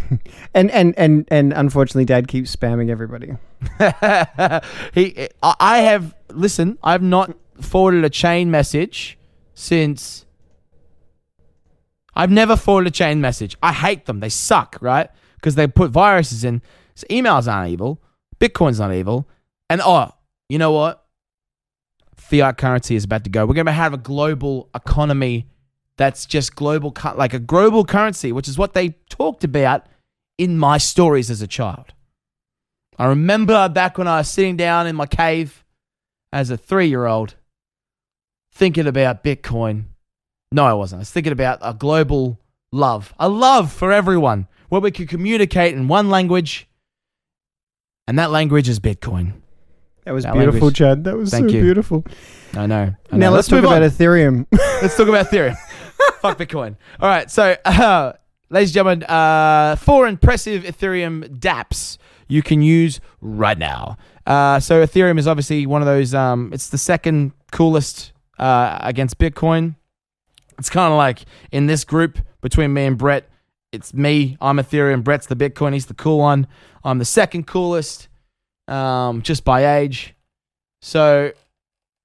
And 0.55 0.71
and 0.71 0.95
and 0.99 1.27
and 1.31 1.53
unfortunately, 1.53 2.07
Dad 2.07 2.27
keeps 2.27 2.55
spamming 2.57 2.89
everybody. 2.91 3.37
he, 4.95 5.29
I 5.43 5.55
I 5.61 5.79
have 5.81 6.15
listen. 6.31 6.79
I've 6.83 7.03
not 7.03 7.37
forwarded 7.61 8.03
a 8.03 8.11
chain 8.11 8.51
message 8.51 9.19
since. 9.55 10.25
I've 12.17 12.31
never 12.31 12.57
forwarded 12.57 12.93
a 12.93 12.97
chain 12.97 13.21
message. 13.21 13.57
I 13.63 13.75
hate 13.75 14.07
them. 14.07 14.21
They 14.21 14.31
suck, 14.31 14.79
right? 14.81 15.11
Because 15.37 15.55
they 15.55 15.67
put 15.67 15.91
viruses 15.91 16.45
in. 16.45 16.63
So 16.99 17.07
emails 17.07 17.51
aren't 17.51 17.71
evil. 17.71 18.03
Bitcoin's 18.41 18.81
not 18.81 18.93
evil. 18.93 19.29
And 19.71 19.81
oh, 19.85 20.11
you 20.49 20.59
know 20.59 20.73
what? 20.73 21.05
Fiat 22.17 22.59
currency 22.59 22.97
is 22.97 23.05
about 23.05 23.23
to 23.23 23.31
go. 23.31 23.47
We're 23.47 23.55
going 23.55 23.67
to 23.67 23.73
have 23.73 23.95
a 23.95 23.99
global 23.99 24.69
economy 24.75 25.47
that's 25.97 26.27
just 26.27 26.57
global, 26.57 26.93
like 27.15 27.35
a 27.35 27.39
global 27.39 27.85
currency, 27.85 28.33
which 28.33 28.49
is 28.49 28.59
what 28.59 28.75
they 28.75 28.97
talked 29.09 29.45
about 29.45 29.87
in 30.39 30.59
my 30.59 30.77
stories 30.77 31.31
as 31.31 31.41
a 31.41 31.47
child. 31.47 31.95
I 32.99 33.07
remember 33.07 33.69
back 33.69 33.97
when 33.97 34.09
I 34.09 34.19
was 34.19 34.29
sitting 34.29 34.57
down 34.57 34.89
in 34.89 34.97
my 34.97 35.07
cave 35.07 35.65
as 36.33 36.51
a 36.51 36.57
three 36.57 36.89
year 36.89 37.07
old 37.07 37.37
thinking 38.53 38.89
about 38.89 39.23
Bitcoin. 39.23 39.85
No, 40.51 40.65
I 40.65 40.73
wasn't. 40.73 40.99
I 40.99 41.03
was 41.03 41.13
thinking 41.13 41.33
about 41.33 41.61
a 41.63 41.75
global 41.75 42.41
love, 42.73 43.15
a 43.21 43.29
love 43.29 43.73
for 43.73 43.93
everyone 43.93 44.49
where 44.69 44.81
we 44.81 44.91
could 44.91 45.09
communicate 45.09 45.75
in 45.75 45.87
one 45.87 46.11
language, 46.11 46.68
and 48.09 48.19
that 48.19 48.31
language 48.31 48.69
is 48.69 48.81
Bitcoin. 48.81 49.35
That 50.05 50.15
was 50.15 50.25
That 50.25 50.33
beautiful, 50.33 50.55
language. 50.55 50.77
Chad. 50.77 51.05
That 51.05 51.17
was 51.17 51.31
Thank 51.31 51.51
so 51.51 51.57
you. 51.57 51.63
beautiful. 51.63 52.05
I 52.55 52.65
know. 52.67 52.95
I 53.13 53.17
Now 53.17 53.29
know. 53.29 53.31
let's, 53.37 53.47
talk 53.47 53.59
about. 53.59 53.83
Ethereum. 53.83 54.47
Let's 54.51 54.97
talk 54.97 55.07
about 55.07 55.27
Ethereum. 55.27 55.55
Fuck 56.23 56.39
Bitcoin. 56.39 56.77
All 56.99 57.09
right. 57.09 57.31
So, 57.31 57.55
uh, 57.67 58.15
ladies 58.51 58.71
and 58.71 58.75
gentlemen, 58.75 59.03
uh, 59.05 59.77
four 59.77 60.09
impressive 60.09 60.63
Ethereum 60.65 61.39
dApps 61.39 61.99
you 62.29 62.43
can 62.43 62.63
use 62.63 63.01
right 63.21 63.59
now. 63.59 63.99
Uh, 64.27 64.59
so, 64.59 64.83
Ethereum 64.85 65.19
is 65.19 65.29
obviously 65.29 65.67
one 65.67 65.83
of 65.83 65.87
those, 65.87 66.15
um, 66.15 66.51
it's 66.55 66.71
the 66.71 66.79
second 66.79 67.33
coolest 67.53 68.13
uh, 68.39 68.79
against 68.81 69.19
Bitcoin. 69.19 69.77
It's 70.59 70.71
kind 70.71 70.91
of 70.91 70.97
like 70.97 71.27
in 71.53 71.67
this 71.67 71.85
group 71.85 72.19
between 72.41 72.73
me 72.73 72.87
and 72.87 72.97
Brett, 72.97 73.29
it's 73.73 73.93
me, 73.93 74.37
I'm 74.41 74.57
Ethereum, 74.57 75.05
Brett's 75.05 75.27
the 75.27 75.37
Bitcoin, 75.37 75.73
he's 75.73 75.87
the 75.87 75.95
cool 75.95 76.19
one. 76.19 76.47
I'm 76.85 76.99
the 76.99 77.05
second 77.05 77.47
coolest, 77.47 78.09
um, 78.67 79.23
just 79.23 79.45
by 79.45 79.79
age. 79.79 80.15
So, 80.81 81.33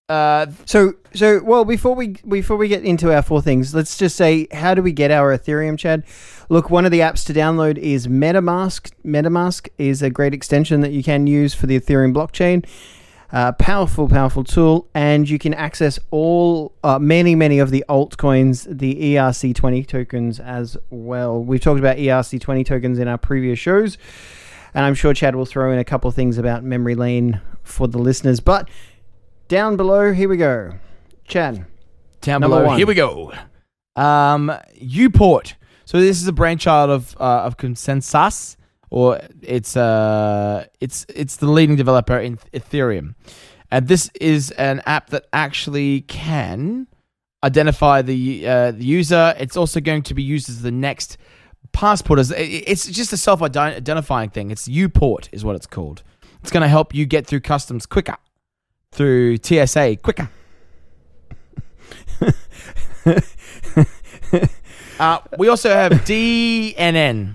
uh, 0.09 0.47
so 0.65 0.93
so 1.13 1.41
well 1.43 1.63
before 1.63 1.95
we 1.95 2.09
before 2.27 2.57
we 2.57 2.67
get 2.67 2.83
into 2.83 3.13
our 3.13 3.21
four 3.21 3.41
things, 3.41 3.73
let's 3.73 3.97
just 3.97 4.15
say 4.15 4.47
how 4.51 4.73
do 4.73 4.81
we 4.81 4.91
get 4.91 5.11
our 5.11 5.37
Ethereum, 5.37 5.77
Chad? 5.77 6.03
Look, 6.49 6.69
one 6.69 6.85
of 6.85 6.91
the 6.91 6.99
apps 6.99 7.25
to 7.27 7.33
download 7.33 7.77
is 7.77 8.07
MetaMask. 8.07 8.91
MetaMask 9.05 9.69
is 9.77 10.01
a 10.01 10.09
great 10.09 10.33
extension 10.33 10.81
that 10.81 10.91
you 10.91 11.03
can 11.03 11.27
use 11.27 11.53
for 11.53 11.67
the 11.67 11.79
Ethereum 11.79 12.13
blockchain. 12.13 12.65
Uh, 13.33 13.51
powerful, 13.53 14.07
powerful 14.07 14.43
tool, 14.43 14.87
and 14.93 15.27
you 15.27 15.39
can 15.39 15.55
access 15.55 15.97
all 16.11 16.71
uh, 16.83 16.99
many, 16.99 17.33
many 17.33 17.57
of 17.57 17.71
the 17.71 17.83
altcoins, 17.89 18.67
the 18.69 18.93
ERC20 19.15 19.87
tokens 19.87 20.39
as 20.39 20.77
well. 20.91 21.43
We've 21.43 21.59
talked 21.59 21.79
about 21.79 21.97
ERC20 21.97 22.63
tokens 22.63 22.99
in 22.99 23.07
our 23.07 23.17
previous 23.17 23.57
shows, 23.57 23.97
and 24.75 24.85
I'm 24.85 24.93
sure 24.93 25.15
Chad 25.15 25.35
will 25.35 25.47
throw 25.47 25.71
in 25.71 25.79
a 25.79 25.83
couple 25.83 26.11
things 26.11 26.37
about 26.37 26.63
memory 26.63 26.93
lane 26.93 27.41
for 27.63 27.87
the 27.87 27.97
listeners. 27.97 28.39
But 28.39 28.69
down 29.47 29.77
below, 29.77 30.13
here 30.13 30.29
we 30.29 30.37
go. 30.37 30.75
Chad, 31.25 31.65
Down 32.21 32.41
below. 32.41 32.65
one. 32.65 32.77
Here 32.77 32.85
we 32.85 32.93
go. 32.93 33.33
Um, 33.95 34.51
uPort. 34.79 35.55
So 35.85 35.99
this 35.99 36.21
is 36.21 36.27
a 36.27 36.33
brainchild 36.33 36.91
of 36.91 37.15
uh, 37.19 37.41
of 37.45 37.57
ConsenSys, 37.57 38.57
or 38.93 39.19
it's 39.41 39.75
uh 39.75 40.65
it's 40.79 41.05
it's 41.09 41.37
the 41.37 41.47
leading 41.47 41.75
developer 41.75 42.15
in 42.15 42.37
Ethereum, 42.53 43.15
and 43.71 43.87
this 43.87 44.11
is 44.21 44.51
an 44.51 44.83
app 44.85 45.09
that 45.09 45.25
actually 45.33 46.01
can 46.01 46.85
identify 47.43 48.03
the 48.03 48.47
uh, 48.47 48.71
the 48.71 48.85
user. 48.85 49.33
It's 49.39 49.57
also 49.57 49.81
going 49.81 50.03
to 50.03 50.13
be 50.13 50.21
used 50.21 50.47
as 50.47 50.61
the 50.61 50.71
next 50.71 51.17
passport. 51.71 52.19
As 52.19 52.31
it's 52.37 52.85
just 52.85 53.11
a 53.11 53.17
self 53.17 53.41
identifying 53.41 54.29
thing. 54.29 54.51
It's 54.51 54.67
uPort 54.67 55.27
is 55.31 55.43
what 55.43 55.55
it's 55.55 55.65
called. 55.65 56.03
It's 56.41 56.51
going 56.51 56.61
to 56.61 56.67
help 56.67 56.93
you 56.93 57.07
get 57.07 57.25
through 57.25 57.39
customs 57.39 57.87
quicker, 57.87 58.17
through 58.91 59.37
TSA 59.37 59.97
quicker. 60.03 60.29
Uh, 64.99 65.17
we 65.39 65.47
also 65.47 65.69
have 65.69 65.91
DNN, 65.91 67.33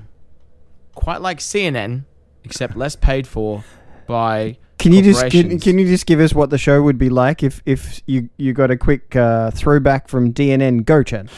quite 1.08 1.22
like 1.22 1.38
CNN, 1.38 2.04
except 2.44 2.76
less 2.76 2.94
paid 2.94 3.26
for 3.26 3.64
by. 4.06 4.58
can 4.76 4.92
you 4.92 5.00
just 5.00 5.30
can, 5.30 5.58
can 5.58 5.78
you 5.78 5.86
just 5.86 6.04
give 6.04 6.20
us 6.20 6.34
what 6.34 6.50
the 6.50 6.58
show 6.58 6.82
would 6.82 6.98
be 6.98 7.08
like 7.08 7.42
if 7.42 7.62
if 7.64 8.02
you 8.04 8.28
you 8.36 8.52
got 8.52 8.70
a 8.70 8.76
quick 8.76 9.16
uh, 9.16 9.50
throwback 9.52 10.06
from 10.08 10.34
DNN? 10.34 10.84
Go, 10.84 11.02
Chad. 11.02 11.30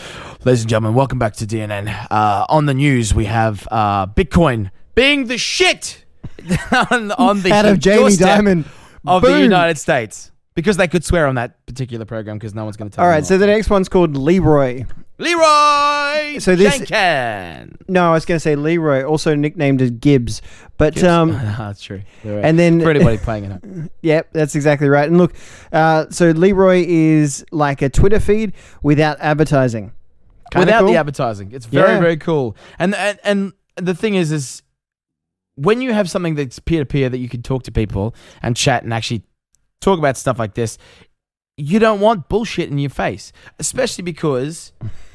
Ladies 0.44 0.62
and 0.62 0.70
gentlemen, 0.70 0.96
welcome 0.96 1.20
back 1.20 1.34
to 1.34 1.46
DNN. 1.46 2.08
Uh, 2.10 2.46
on 2.48 2.66
the 2.66 2.74
news, 2.74 3.14
we 3.14 3.26
have 3.26 3.68
uh, 3.70 4.08
Bitcoin 4.08 4.72
being 4.96 5.26
the 5.26 5.38
shit 5.38 6.04
on, 6.90 7.12
on 7.12 7.42
the 7.42 7.52
Out 7.52 7.64
of 7.64 7.78
Jamie 7.78 8.16
Diamond 8.16 8.64
Dimon 8.64 8.70
of 9.06 9.22
the 9.22 9.40
United 9.40 9.78
States 9.78 10.32
because 10.60 10.76
they 10.76 10.88
could 10.88 11.04
swear 11.04 11.26
on 11.26 11.34
that 11.36 11.64
particular 11.66 12.04
program 12.04 12.36
because 12.38 12.54
no 12.54 12.64
one's 12.64 12.76
going 12.76 12.90
to 12.90 12.94
tell. 12.96 13.04
All 13.04 13.10
right, 13.10 13.24
so 13.24 13.38
the 13.38 13.46
next 13.46 13.70
one's 13.70 13.88
called 13.88 14.16
Leeroy. 14.16 14.84
Leeroy 15.18 16.38
So 16.38 16.56
this- 16.56 16.78
Jenkins. 16.80 17.76
No, 17.88 18.10
I 18.10 18.12
was 18.12 18.24
going 18.24 18.36
to 18.36 18.40
say 18.40 18.56
Leroy, 18.56 19.02
also 19.04 19.34
nicknamed 19.34 19.82
as 19.82 19.90
Gibbs. 19.90 20.42
But 20.78 21.02
um, 21.04 21.32
that's 21.32 21.82
true. 21.82 22.02
Leroy. 22.24 22.40
and 22.42 22.58
then 22.58 22.80
for 22.80 22.90
anybody 22.90 23.18
playing 23.22 23.44
it. 23.44 23.52
up. 23.52 23.64
Yep, 24.02 24.28
that's 24.32 24.54
exactly 24.54 24.88
right. 24.88 25.08
And 25.08 25.18
look, 25.18 25.34
uh, 25.72 26.06
so 26.10 26.30
Leeroy 26.30 26.84
is 26.86 27.44
like 27.50 27.82
a 27.82 27.88
Twitter 27.88 28.20
feed 28.20 28.52
without 28.82 29.18
advertising. 29.20 29.92
Kinda 30.52 30.66
without 30.66 30.80
cool? 30.80 30.88
the 30.88 30.96
advertising. 30.96 31.52
It's 31.52 31.66
very 31.66 31.92
Yeah. 31.94 32.00
very 32.00 32.16
cool. 32.16 32.56
And, 32.78 32.94
and 32.94 33.18
and 33.24 33.52
the 33.76 33.94
thing 33.94 34.14
is 34.14 34.32
is 34.32 34.62
when 35.54 35.80
you 35.80 35.92
have 35.92 36.08
something 36.10 36.34
that's 36.34 36.58
peer 36.58 36.80
to 36.80 36.86
peer 36.86 37.08
that 37.08 37.18
you 37.18 37.28
can 37.28 37.42
talk 37.42 37.62
to 37.64 37.72
people 37.72 38.14
and 38.42 38.56
chat 38.56 38.82
and 38.82 38.92
actually 38.92 39.22
talk 39.80 39.98
about 39.98 40.16
stuff 40.16 40.38
like 40.38 40.54
this, 40.54 40.78
you 41.56 41.78
don't 41.78 42.00
want 42.00 42.28
bullshit 42.28 42.70
in 42.70 42.78
your 42.78 42.90
face, 42.90 43.32
especially 43.58 44.02
because 44.02 44.72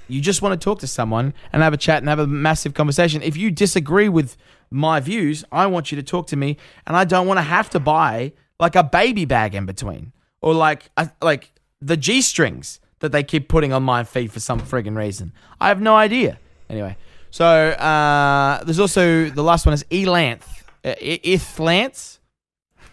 you 0.08 0.22
just 0.22 0.42
want 0.42 0.60
to 0.60 0.64
talk 0.64 0.80
to 0.80 0.88
someone 0.88 1.34
and 1.52 1.64
have 1.64 1.74
a 1.74 1.78
chat 1.78 2.00
and 2.00 2.10
have 2.10 2.20
a 2.20 2.28
massive 2.28 2.74
conversation. 2.74 3.22
If 3.22 3.36
you 3.38 3.50
disagree 3.52 4.10
with 4.10 4.38
my 4.70 5.00
views, 5.00 5.44
I 5.52 5.66
want 5.68 5.92
you 5.92 5.96
to 5.96 6.04
talk 6.04 6.28
to 6.28 6.36
me 6.36 6.58
and 6.86 6.96
I 6.96 7.06
don't 7.06 7.28
want 7.28 7.38
to 7.40 7.44
have 7.44 7.70
to 7.72 7.80
buy 7.80 8.34
like 8.60 8.76
a 8.76 8.84
baby 8.84 9.26
bag 9.26 9.56
in 9.56 9.66
between 9.66 10.14
or 10.42 10.54
like 10.54 10.90
a, 10.98 11.10
like 11.22 11.52
the 11.82 11.98
G-strings 11.98 12.80
that 13.00 13.12
they 13.12 13.24
keep 13.24 13.50
putting 13.50 13.74
on 13.74 13.84
my 13.84 14.04
feet 14.04 14.32
for 14.32 14.40
some 14.40 14.60
friggin' 14.60 14.96
reason. 14.96 15.34
I 15.60 15.68
have 15.70 15.82
no 15.82 15.96
idea. 15.96 16.40
Anyway, 16.70 16.98
so 17.32 17.46
uh, 17.46 18.64
there's 18.64 18.80
also 18.80 19.30
the 19.30 19.44
last 19.44 19.66
one 19.66 19.74
is 19.74 19.84
Elanth. 19.92 20.44
Uh, 20.84 20.90
I- 21.02 21.20
Ithlance. 21.24 22.20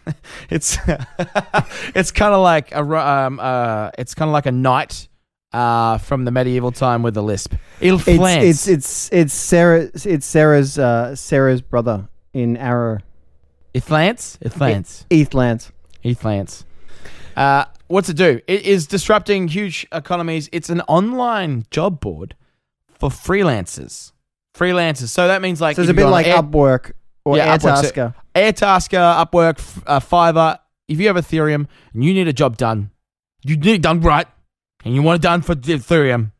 it's 0.50 0.78
it's 1.94 2.10
kind 2.10 2.34
of 2.34 2.40
like 2.42 2.72
a 2.72 2.82
um 2.82 3.38
uh 3.40 3.90
it's 3.98 4.14
kind 4.14 4.28
of 4.28 4.32
like 4.32 4.46
a 4.46 4.52
knight 4.52 5.08
uh, 5.52 5.98
from 5.98 6.24
the 6.24 6.30
medieval 6.30 6.72
time 6.72 7.02
with 7.02 7.16
a 7.16 7.22
lisp. 7.22 7.54
Il 7.80 7.96
It's 7.96 8.04
flance. 8.04 8.44
it's 8.44 8.68
it's 8.68 9.12
it's 9.12 9.34
Sarah. 9.34 9.90
It's 10.04 10.24
Sarah's 10.26 10.78
uh, 10.78 11.14
Sarah's 11.14 11.60
brother 11.60 12.08
in 12.32 12.56
Arrow. 12.56 12.98
it 13.74 13.82
flance. 13.82 14.38
It 14.40 14.50
flance. 14.54 15.04
Heath 15.10 15.34
Lance. 15.34 15.70
Heath 16.00 16.24
Lance. 16.24 16.64
Uh, 17.36 17.64
what's 17.88 18.08
it 18.08 18.16
do? 18.16 18.40
It 18.46 18.62
is 18.62 18.86
disrupting 18.86 19.48
huge 19.48 19.86
economies. 19.92 20.48
It's 20.52 20.70
an 20.70 20.80
online 20.82 21.66
job 21.70 22.00
board 22.00 22.34
for 22.98 23.10
freelancers. 23.10 24.12
Freelancers. 24.54 25.08
So 25.08 25.28
that 25.28 25.42
means 25.42 25.60
like 25.60 25.76
So 25.76 25.82
it's 25.82 25.90
a 25.90 25.94
bit 25.94 26.06
like 26.06 26.26
Air- 26.26 26.42
Upwork 26.42 26.92
or 27.24 27.36
Yeah, 27.36 27.56
Upwork's 27.56 27.90
a- 27.90 27.92
Airtasker. 27.92 28.14
Airtasker, 28.34 29.24
Upwork, 29.26 29.82
uh, 29.86 30.00
Fiverr. 30.00 30.58
If 30.88 31.00
you 31.00 31.06
have 31.08 31.16
Ethereum 31.16 31.66
and 31.94 32.04
you 32.04 32.12
need 32.12 32.28
a 32.28 32.32
job 32.32 32.56
done, 32.56 32.90
you 33.44 33.56
need 33.56 33.74
it 33.76 33.82
done 33.82 34.00
right, 34.00 34.26
and 34.84 34.94
you 34.94 35.02
want 35.02 35.20
it 35.20 35.22
done 35.22 35.42
for 35.42 35.54
Ethereum, 35.54 36.32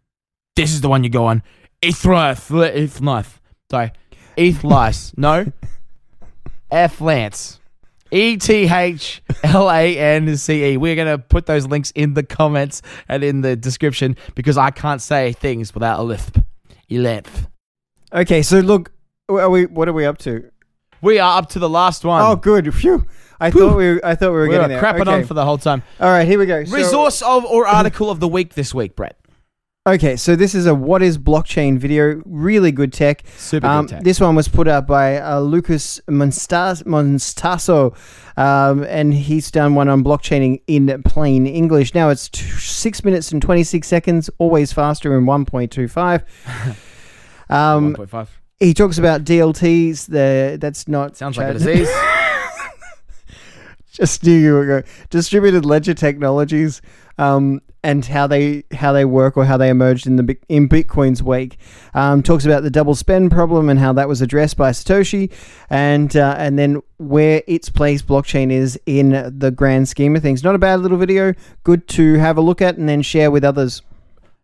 this 0.57 0.73
is 0.73 0.81
the 0.81 0.89
one 0.89 1.05
you 1.05 1.11
go 1.11 1.27
on. 1.27 1.43
Ethlife, 1.83 2.51
Ethlife. 2.51 3.39
Sorry, 3.71 3.93
Ethlice. 4.37 5.17
No, 5.17 5.51
F 6.71 7.01
Lance. 7.01 7.59
E 8.11 8.37
T 8.37 8.69
H 8.71 9.23
L 9.43 9.71
A 9.71 9.97
N 9.99 10.37
C 10.37 10.73
E. 10.73 10.77
We're 10.77 10.97
gonna 10.97 11.17
put 11.17 11.47
those 11.47 11.67
links 11.67 11.93
in 11.93 12.13
the 12.13 12.23
comments 12.23 12.83
and 13.09 13.25
in 13.25 13.41
the 13.41 13.57
description 13.57 14.17
because 14.35 14.59
I 14.59 14.71
can't 14.71 15.01
say 15.01 15.33
things 15.33 15.73
without 15.73 15.99
a 15.99 16.03
lisp. 16.03 16.39
Eleph. 16.91 17.47
Okay, 18.13 18.43
so 18.43 18.61
look, 18.61 18.93
are 19.31 19.49
we? 19.49 19.65
What 19.65 19.89
are 19.89 19.95
we 19.95 20.05
up 20.05 20.19
to? 20.19 20.51
We 21.03 21.19
are 21.19 21.39
up 21.39 21.49
to 21.51 21.59
the 21.59 21.69
last 21.69 22.05
one. 22.05 22.23
Oh, 22.23 22.37
good. 22.37 22.73
Phew. 22.75 23.05
I 23.41 23.51
thought 23.51 23.77
we. 23.77 24.01
I 24.03 24.15
thought 24.15 24.31
we 24.31 24.37
were 24.37 24.43
we 24.45 24.51
getting 24.51 24.63
were 24.63 24.81
there. 24.81 24.83
crapping 24.83 25.03
okay. 25.03 25.13
on 25.15 25.25
for 25.25 25.35
the 25.35 25.45
whole 25.45 25.59
time. 25.59 25.83
All 26.01 26.09
right, 26.09 26.27
here 26.27 26.39
we 26.39 26.47
go. 26.47 26.65
So- 26.65 26.77
Resource 26.77 27.23
of 27.23 27.45
or 27.45 27.67
article 27.67 28.09
of 28.09 28.21
the 28.21 28.29
week 28.29 28.55
this 28.55 28.73
week, 28.73 28.95
Brett. 28.95 29.19
Okay, 29.85 30.15
so 30.15 30.37
this 30.37 30.55
is 30.55 30.67
a 30.67 30.75
what 30.77 31.03
is 31.03 31.19
blockchain 31.19 31.77
video. 31.77 32.23
Really 32.25 32.71
good 32.71 32.93
tech. 32.93 33.25
Super 33.37 33.67
Um, 33.67 33.87
good 33.87 33.95
tech. 33.97 34.05
this 34.05 34.21
one 34.21 34.37
was 34.37 34.47
put 34.47 34.69
out 34.69 34.87
by 34.87 35.21
uh, 35.21 35.41
Lucas 35.41 36.01
Monstas- 36.09 36.85
Monstaso, 36.85 37.93
um, 38.37 38.85
and 38.85 39.13
he's 39.13 39.51
done 39.51 39.75
one 39.75 39.89
on 39.89 40.05
blockchaining 40.05 40.63
in 40.69 41.03
plain 41.03 41.49
English. 41.49 41.97
Now 41.97 42.11
it's 42.11 42.29
t- 42.29 42.45
six 42.45 43.03
minutes 43.05 43.33
and 43.33 43.43
26 43.43 43.89
seconds, 43.89 44.31
always 44.39 44.73
faster 44.73 45.19
in 45.19 45.25
1.25. 45.25 46.23
um, 47.51 47.97
1.5. 47.97 48.29
he 48.63 48.75
talks 48.75 48.99
about 48.99 49.25
DLTs. 49.25 50.07
The, 50.07 50.57
that's 50.61 50.87
not. 50.87 51.17
Sounds 51.17 51.37
like 51.37 51.49
a 51.49 51.53
disease. 51.55 51.91
just 53.91 54.25
knew 54.25 54.33
you 54.33 54.55
were 54.55 54.67
going 54.67 54.85
distributed 55.11 55.67
ledger 55.67 55.93
technologies 55.93 56.81
um, 57.19 57.61
and 57.83 58.07
how 58.07 58.27
they 58.27 58.65
how 58.73 58.93
they 58.93 59.05
work 59.05 59.37
or 59.37 59.45
how 59.45 59.57
they 59.57 59.69
emerged 59.69 60.07
in 60.07 60.17
the 60.17 60.37
in 60.49 60.69
Bitcoin's 60.69 61.23
wake. 61.23 61.59
Um, 61.93 62.23
talks 62.23 62.45
about 62.45 62.63
the 62.63 62.71
double 62.71 62.95
spend 62.95 63.33
problem 63.33 63.69
and 63.69 63.79
how 63.79 63.93
that 63.95 64.09
was 64.09 64.23
addressed 64.23 64.57
by 64.57 64.71
Satoshi, 64.71 65.33
and 65.69 66.17
uh, 66.17 66.37
and 66.39 66.59
then 66.59 66.81
where 66.99 67.43
its 67.47 67.69
place 67.69 68.01
blockchain 68.01 68.53
is 68.53 68.81
in 68.87 69.11
the 69.37 69.51
grand 69.51 69.89
scheme 69.89 70.15
of 70.15 70.23
things. 70.23 70.45
Not 70.45 70.55
a 70.55 70.59
bad 70.59 70.81
little 70.81 70.99
video. 70.99 71.35
Good 71.65 71.89
to 71.89 72.15
have 72.15 72.39
a 72.39 72.41
look 72.41 72.63
at 72.63 72.79
and 72.79 72.89
then 72.89 73.03
share 73.03 73.31
with 73.31 73.45
others. 73.45 73.83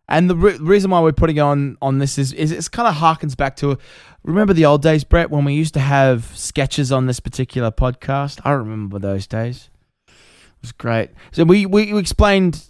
And 0.09 0.29
the 0.29 0.35
re- 0.35 0.57
reason 0.57 0.91
why 0.91 0.99
we're 0.99 1.13
putting 1.13 1.39
on 1.39 1.77
on 1.81 1.99
this 1.99 2.17
is, 2.17 2.33
is 2.33 2.51
it's 2.51 2.67
kind 2.67 2.87
of 2.87 2.95
harkens 2.95 3.37
back 3.37 3.55
to 3.57 3.77
remember 4.23 4.53
the 4.53 4.65
old 4.65 4.81
days, 4.81 5.03
Brett, 5.03 5.29
when 5.29 5.45
we 5.45 5.53
used 5.53 5.73
to 5.75 5.79
have 5.79 6.25
sketches 6.37 6.91
on 6.91 7.05
this 7.05 7.19
particular 7.19 7.71
podcast. 7.71 8.41
I 8.43 8.51
remember 8.51 8.99
those 8.99 9.27
days. 9.27 9.69
It 10.07 10.13
was 10.61 10.71
great. 10.71 11.11
So 11.31 11.43
we 11.45 11.65
we, 11.65 11.93
we 11.93 11.99
explained 11.99 12.69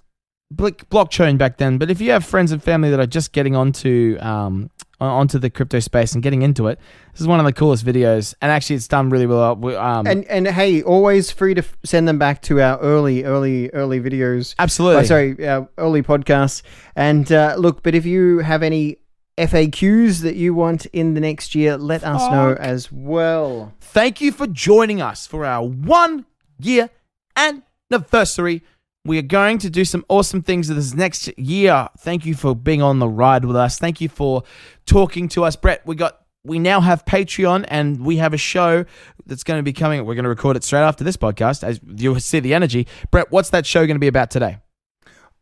bl- 0.52 0.68
blockchain 0.92 1.38
back 1.38 1.58
then, 1.58 1.78
but 1.78 1.90
if 1.90 2.00
you 2.02 2.12
have 2.12 2.26
friends 2.26 2.52
and 2.52 2.62
family 2.62 2.90
that 2.92 3.00
are 3.00 3.08
just 3.08 3.32
getting 3.32 3.56
onto 3.56 4.18
um 4.20 4.70
onto 5.06 5.40
the 5.40 5.50
crypto 5.50 5.80
space 5.80 6.14
and 6.14 6.22
getting 6.22 6.42
into 6.42 6.68
it, 6.68 6.80
this 7.14 7.22
is 7.22 7.28
one 7.28 7.40
of 7.40 7.46
the 7.46 7.54
coolest 7.54 7.86
videos, 7.86 8.34
and 8.42 8.52
actually 8.52 8.76
it's 8.76 8.88
done 8.88 9.10
really 9.10 9.26
well. 9.26 9.52
Um, 9.78 10.06
And 10.08 10.26
and 10.26 10.48
hey, 10.48 10.82
always 10.82 11.32
free 11.32 11.54
to 11.54 11.62
f- 11.62 11.78
send 11.86 12.08
them 12.08 12.18
back 12.20 12.42
to 12.44 12.62
our 12.62 12.78
early 12.80 13.24
early 13.24 13.70
early 13.72 14.00
videos. 14.02 14.56
absolutely, 14.60 15.02
Oh, 15.02 15.06
sorry, 15.06 15.48
uh, 15.48 15.64
early 15.78 16.02
podcasts. 16.04 16.62
And 16.96 17.32
uh, 17.32 17.56
look, 17.58 17.82
but 17.84 17.96
if 17.96 18.06
you 18.06 18.40
have 18.40 18.62
any 18.64 18.98
FAQs 19.38 20.22
that 20.24 20.36
you 20.36 20.54
want 20.54 20.86
in 20.88 21.14
the 21.14 21.22
next 21.22 21.56
year, 21.56 21.78
let 21.78 22.04
us 22.04 22.30
know 22.30 22.56
as 22.60 22.92
well. 22.92 23.74
Thank 23.80 24.20
you 24.20 24.34
for 24.34 24.48
joining 24.48 25.02
us 25.02 25.26
for 25.26 25.46
our 25.46 25.64
one 25.66 26.26
year 26.60 26.90
anniversary. 27.38 28.64
We 29.06 29.18
are 29.18 29.22
going 29.24 29.58
to 29.60 29.70
do 29.70 29.86
some 29.86 30.04
awesome 30.10 30.42
things 30.42 30.68
this 30.68 30.94
next 30.94 31.28
year. 31.38 31.88
Thank 32.00 32.26
you 32.26 32.36
for 32.36 32.54
being 32.56 32.82
on 32.82 33.00
the 33.00 33.08
ride 33.08 33.46
with 33.46 33.56
us. 33.56 33.80
Thank 33.80 34.02
you 34.02 34.10
for 34.10 34.44
talking 34.86 35.30
to 35.30 35.46
us, 35.46 35.56
Brett. 35.56 35.86
We 35.86 35.96
got 35.96 36.18
we 36.44 36.60
now 36.60 36.82
have 36.82 37.06
Patreon 37.06 37.66
and 37.68 38.04
we 38.06 38.18
have 38.18 38.34
a 38.34 38.38
show 38.38 38.86
that's 39.26 39.44
going 39.44 39.60
to 39.60 39.64
be 39.64 39.74
coming. 39.74 40.06
We're 40.06 40.16
going 40.16 40.24
to 40.24 40.30
record 40.30 40.58
it 40.58 40.64
straight 40.64 40.82
after 40.82 41.04
this 41.04 41.18
podcast, 41.18 41.64
as 41.64 41.80
you'll 41.86 42.20
see 42.20 42.40
the 42.40 42.54
energy. 42.54 42.88
Brett, 43.12 43.32
what's 43.32 43.50
that 43.52 43.66
show 43.66 43.86
going 43.86 43.96
to 43.96 44.00
be 44.00 44.08
about 44.08 44.32
today? 44.32 44.58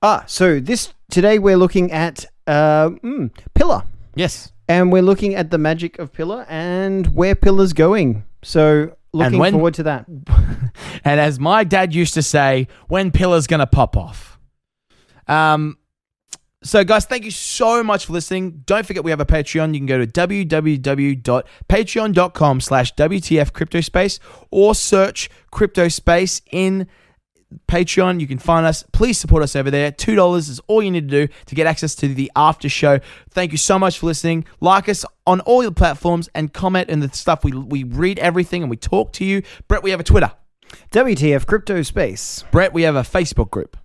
Ah, 0.01 0.23
so 0.27 0.59
this 0.59 0.93
today 1.09 1.39
we're 1.39 1.57
looking 1.57 1.91
at 1.91 2.25
uh, 2.45 2.89
mm, 2.89 3.31
Pillar, 3.55 3.83
Yes. 4.15 4.51
and 4.67 4.91
we're 4.91 5.01
looking 5.01 5.33
at 5.35 5.49
the 5.51 5.57
magic 5.57 5.97
of 5.99 6.13
Pillar 6.13 6.45
and 6.49 7.07
where 7.15 7.35
Pillar's 7.35 7.73
going. 7.73 8.23
So 8.43 8.95
looking 9.13 9.39
when- 9.39 9.53
forward 9.53 9.73
to 9.75 9.83
that. 9.83 10.05
And 11.03 11.19
as 11.19 11.39
my 11.39 11.63
dad 11.63 11.93
used 11.95 12.13
to 12.15 12.21
say, 12.21 12.67
when 12.87 13.09
pillars 13.11 13.47
gonna 13.47 13.65
pop 13.67 13.95
off. 13.97 14.37
Um 15.27 15.77
so 16.63 16.83
guys, 16.83 17.05
thank 17.05 17.23
you 17.23 17.31
so 17.31 17.83
much 17.83 18.07
for 18.07 18.13
listening. 18.13 18.63
Don't 18.65 18.85
forget 18.85 19.03
we 19.03 19.11
have 19.11 19.19
a 19.21 19.25
Patreon. 19.25 19.73
You 19.73 19.79
can 19.79 19.85
go 19.85 19.99
to 20.03 20.07
www.patreon.com 20.07 22.61
slash 22.61 22.93
WTF 22.95 23.51
CryptoSpace 23.51 24.19
or 24.51 24.73
search 24.75 25.29
CryptoSpace 25.53 26.41
in 26.51 26.87
Patreon. 27.67 28.19
You 28.19 28.27
can 28.27 28.37
find 28.37 28.65
us. 28.65 28.83
Please 28.91 29.17
support 29.17 29.43
us 29.43 29.55
over 29.55 29.71
there. 29.71 29.91
$2 29.91 30.37
is 30.37 30.59
all 30.67 30.81
you 30.81 30.91
need 30.91 31.09
to 31.09 31.27
do 31.27 31.33
to 31.45 31.55
get 31.55 31.67
access 31.67 31.95
to 31.95 32.13
the 32.13 32.31
after 32.35 32.69
show. 32.69 32.99
Thank 33.29 33.51
you 33.51 33.57
so 33.57 33.79
much 33.79 33.99
for 33.99 34.07
listening. 34.07 34.45
Like 34.59 34.89
us 34.89 35.05
on 35.25 35.39
all 35.41 35.61
your 35.61 35.71
platforms 35.71 36.29
and 36.33 36.53
comment 36.53 36.89
and 36.89 37.01
the 37.01 37.15
stuff. 37.15 37.43
We, 37.43 37.51
we 37.51 37.83
read 37.83 38.19
everything 38.19 38.63
and 38.63 38.69
we 38.69 38.77
talk 38.77 39.13
to 39.13 39.25
you. 39.25 39.41
Brett, 39.67 39.83
we 39.83 39.91
have 39.91 39.99
a 39.99 40.03
Twitter. 40.03 40.31
WTF 40.91 41.45
Crypto 41.45 41.81
Space, 41.81 42.43
Brett, 42.51 42.73
we 42.73 42.83
have 42.83 42.95
a 42.95 43.01
Facebook 43.01 43.49
group. 43.49 43.77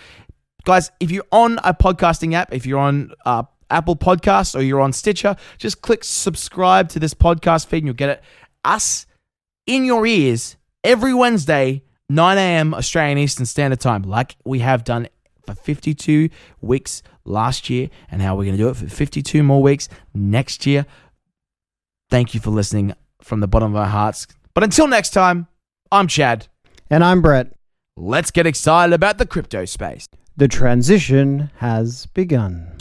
Guys, 0.66 0.90
if 0.98 1.12
you're 1.12 1.24
on 1.30 1.60
a 1.62 1.72
podcasting 1.72 2.34
app, 2.34 2.52
if 2.52 2.66
you're 2.66 2.80
on 2.80 3.12
uh, 3.24 3.44
Apple 3.70 3.94
Podcasts 3.94 4.52
or 4.52 4.62
you're 4.62 4.80
on 4.80 4.92
Stitcher, 4.92 5.36
just 5.58 5.80
click 5.80 6.02
subscribe 6.02 6.88
to 6.88 6.98
this 6.98 7.14
podcast 7.14 7.68
feed 7.68 7.78
and 7.78 7.86
you'll 7.86 7.94
get 7.94 8.08
it. 8.08 8.22
Us 8.64 9.06
in 9.64 9.84
your 9.84 10.04
ears 10.04 10.56
every 10.82 11.14
Wednesday, 11.14 11.84
9 12.08 12.36
a.m. 12.36 12.74
Australian 12.74 13.16
Eastern 13.16 13.46
Standard 13.46 13.78
Time, 13.78 14.02
like 14.02 14.34
we 14.44 14.58
have 14.58 14.82
done 14.82 15.06
for 15.46 15.54
52 15.54 16.30
weeks 16.60 17.00
last 17.24 17.70
year, 17.70 17.88
and 18.10 18.20
how 18.20 18.34
we're 18.34 18.44
going 18.44 18.56
to 18.56 18.62
do 18.62 18.68
it 18.68 18.76
for 18.76 18.88
52 18.88 19.44
more 19.44 19.62
weeks 19.62 19.88
next 20.14 20.66
year. 20.66 20.84
Thank 22.10 22.34
you 22.34 22.40
for 22.40 22.50
listening 22.50 22.92
from 23.22 23.38
the 23.38 23.46
bottom 23.46 23.72
of 23.72 23.80
our 23.80 23.86
hearts. 23.86 24.26
But 24.52 24.64
until 24.64 24.88
next 24.88 25.10
time, 25.10 25.46
I'm 25.92 26.08
Chad. 26.08 26.48
And 26.90 27.04
I'm 27.04 27.22
Brett. 27.22 27.52
Let's 27.96 28.32
get 28.32 28.46
excited 28.46 28.92
about 28.92 29.18
the 29.18 29.26
crypto 29.26 29.64
space. 29.64 30.08
The 30.38 30.48
transition 30.48 31.50
has 31.56 32.04
begun. 32.12 32.76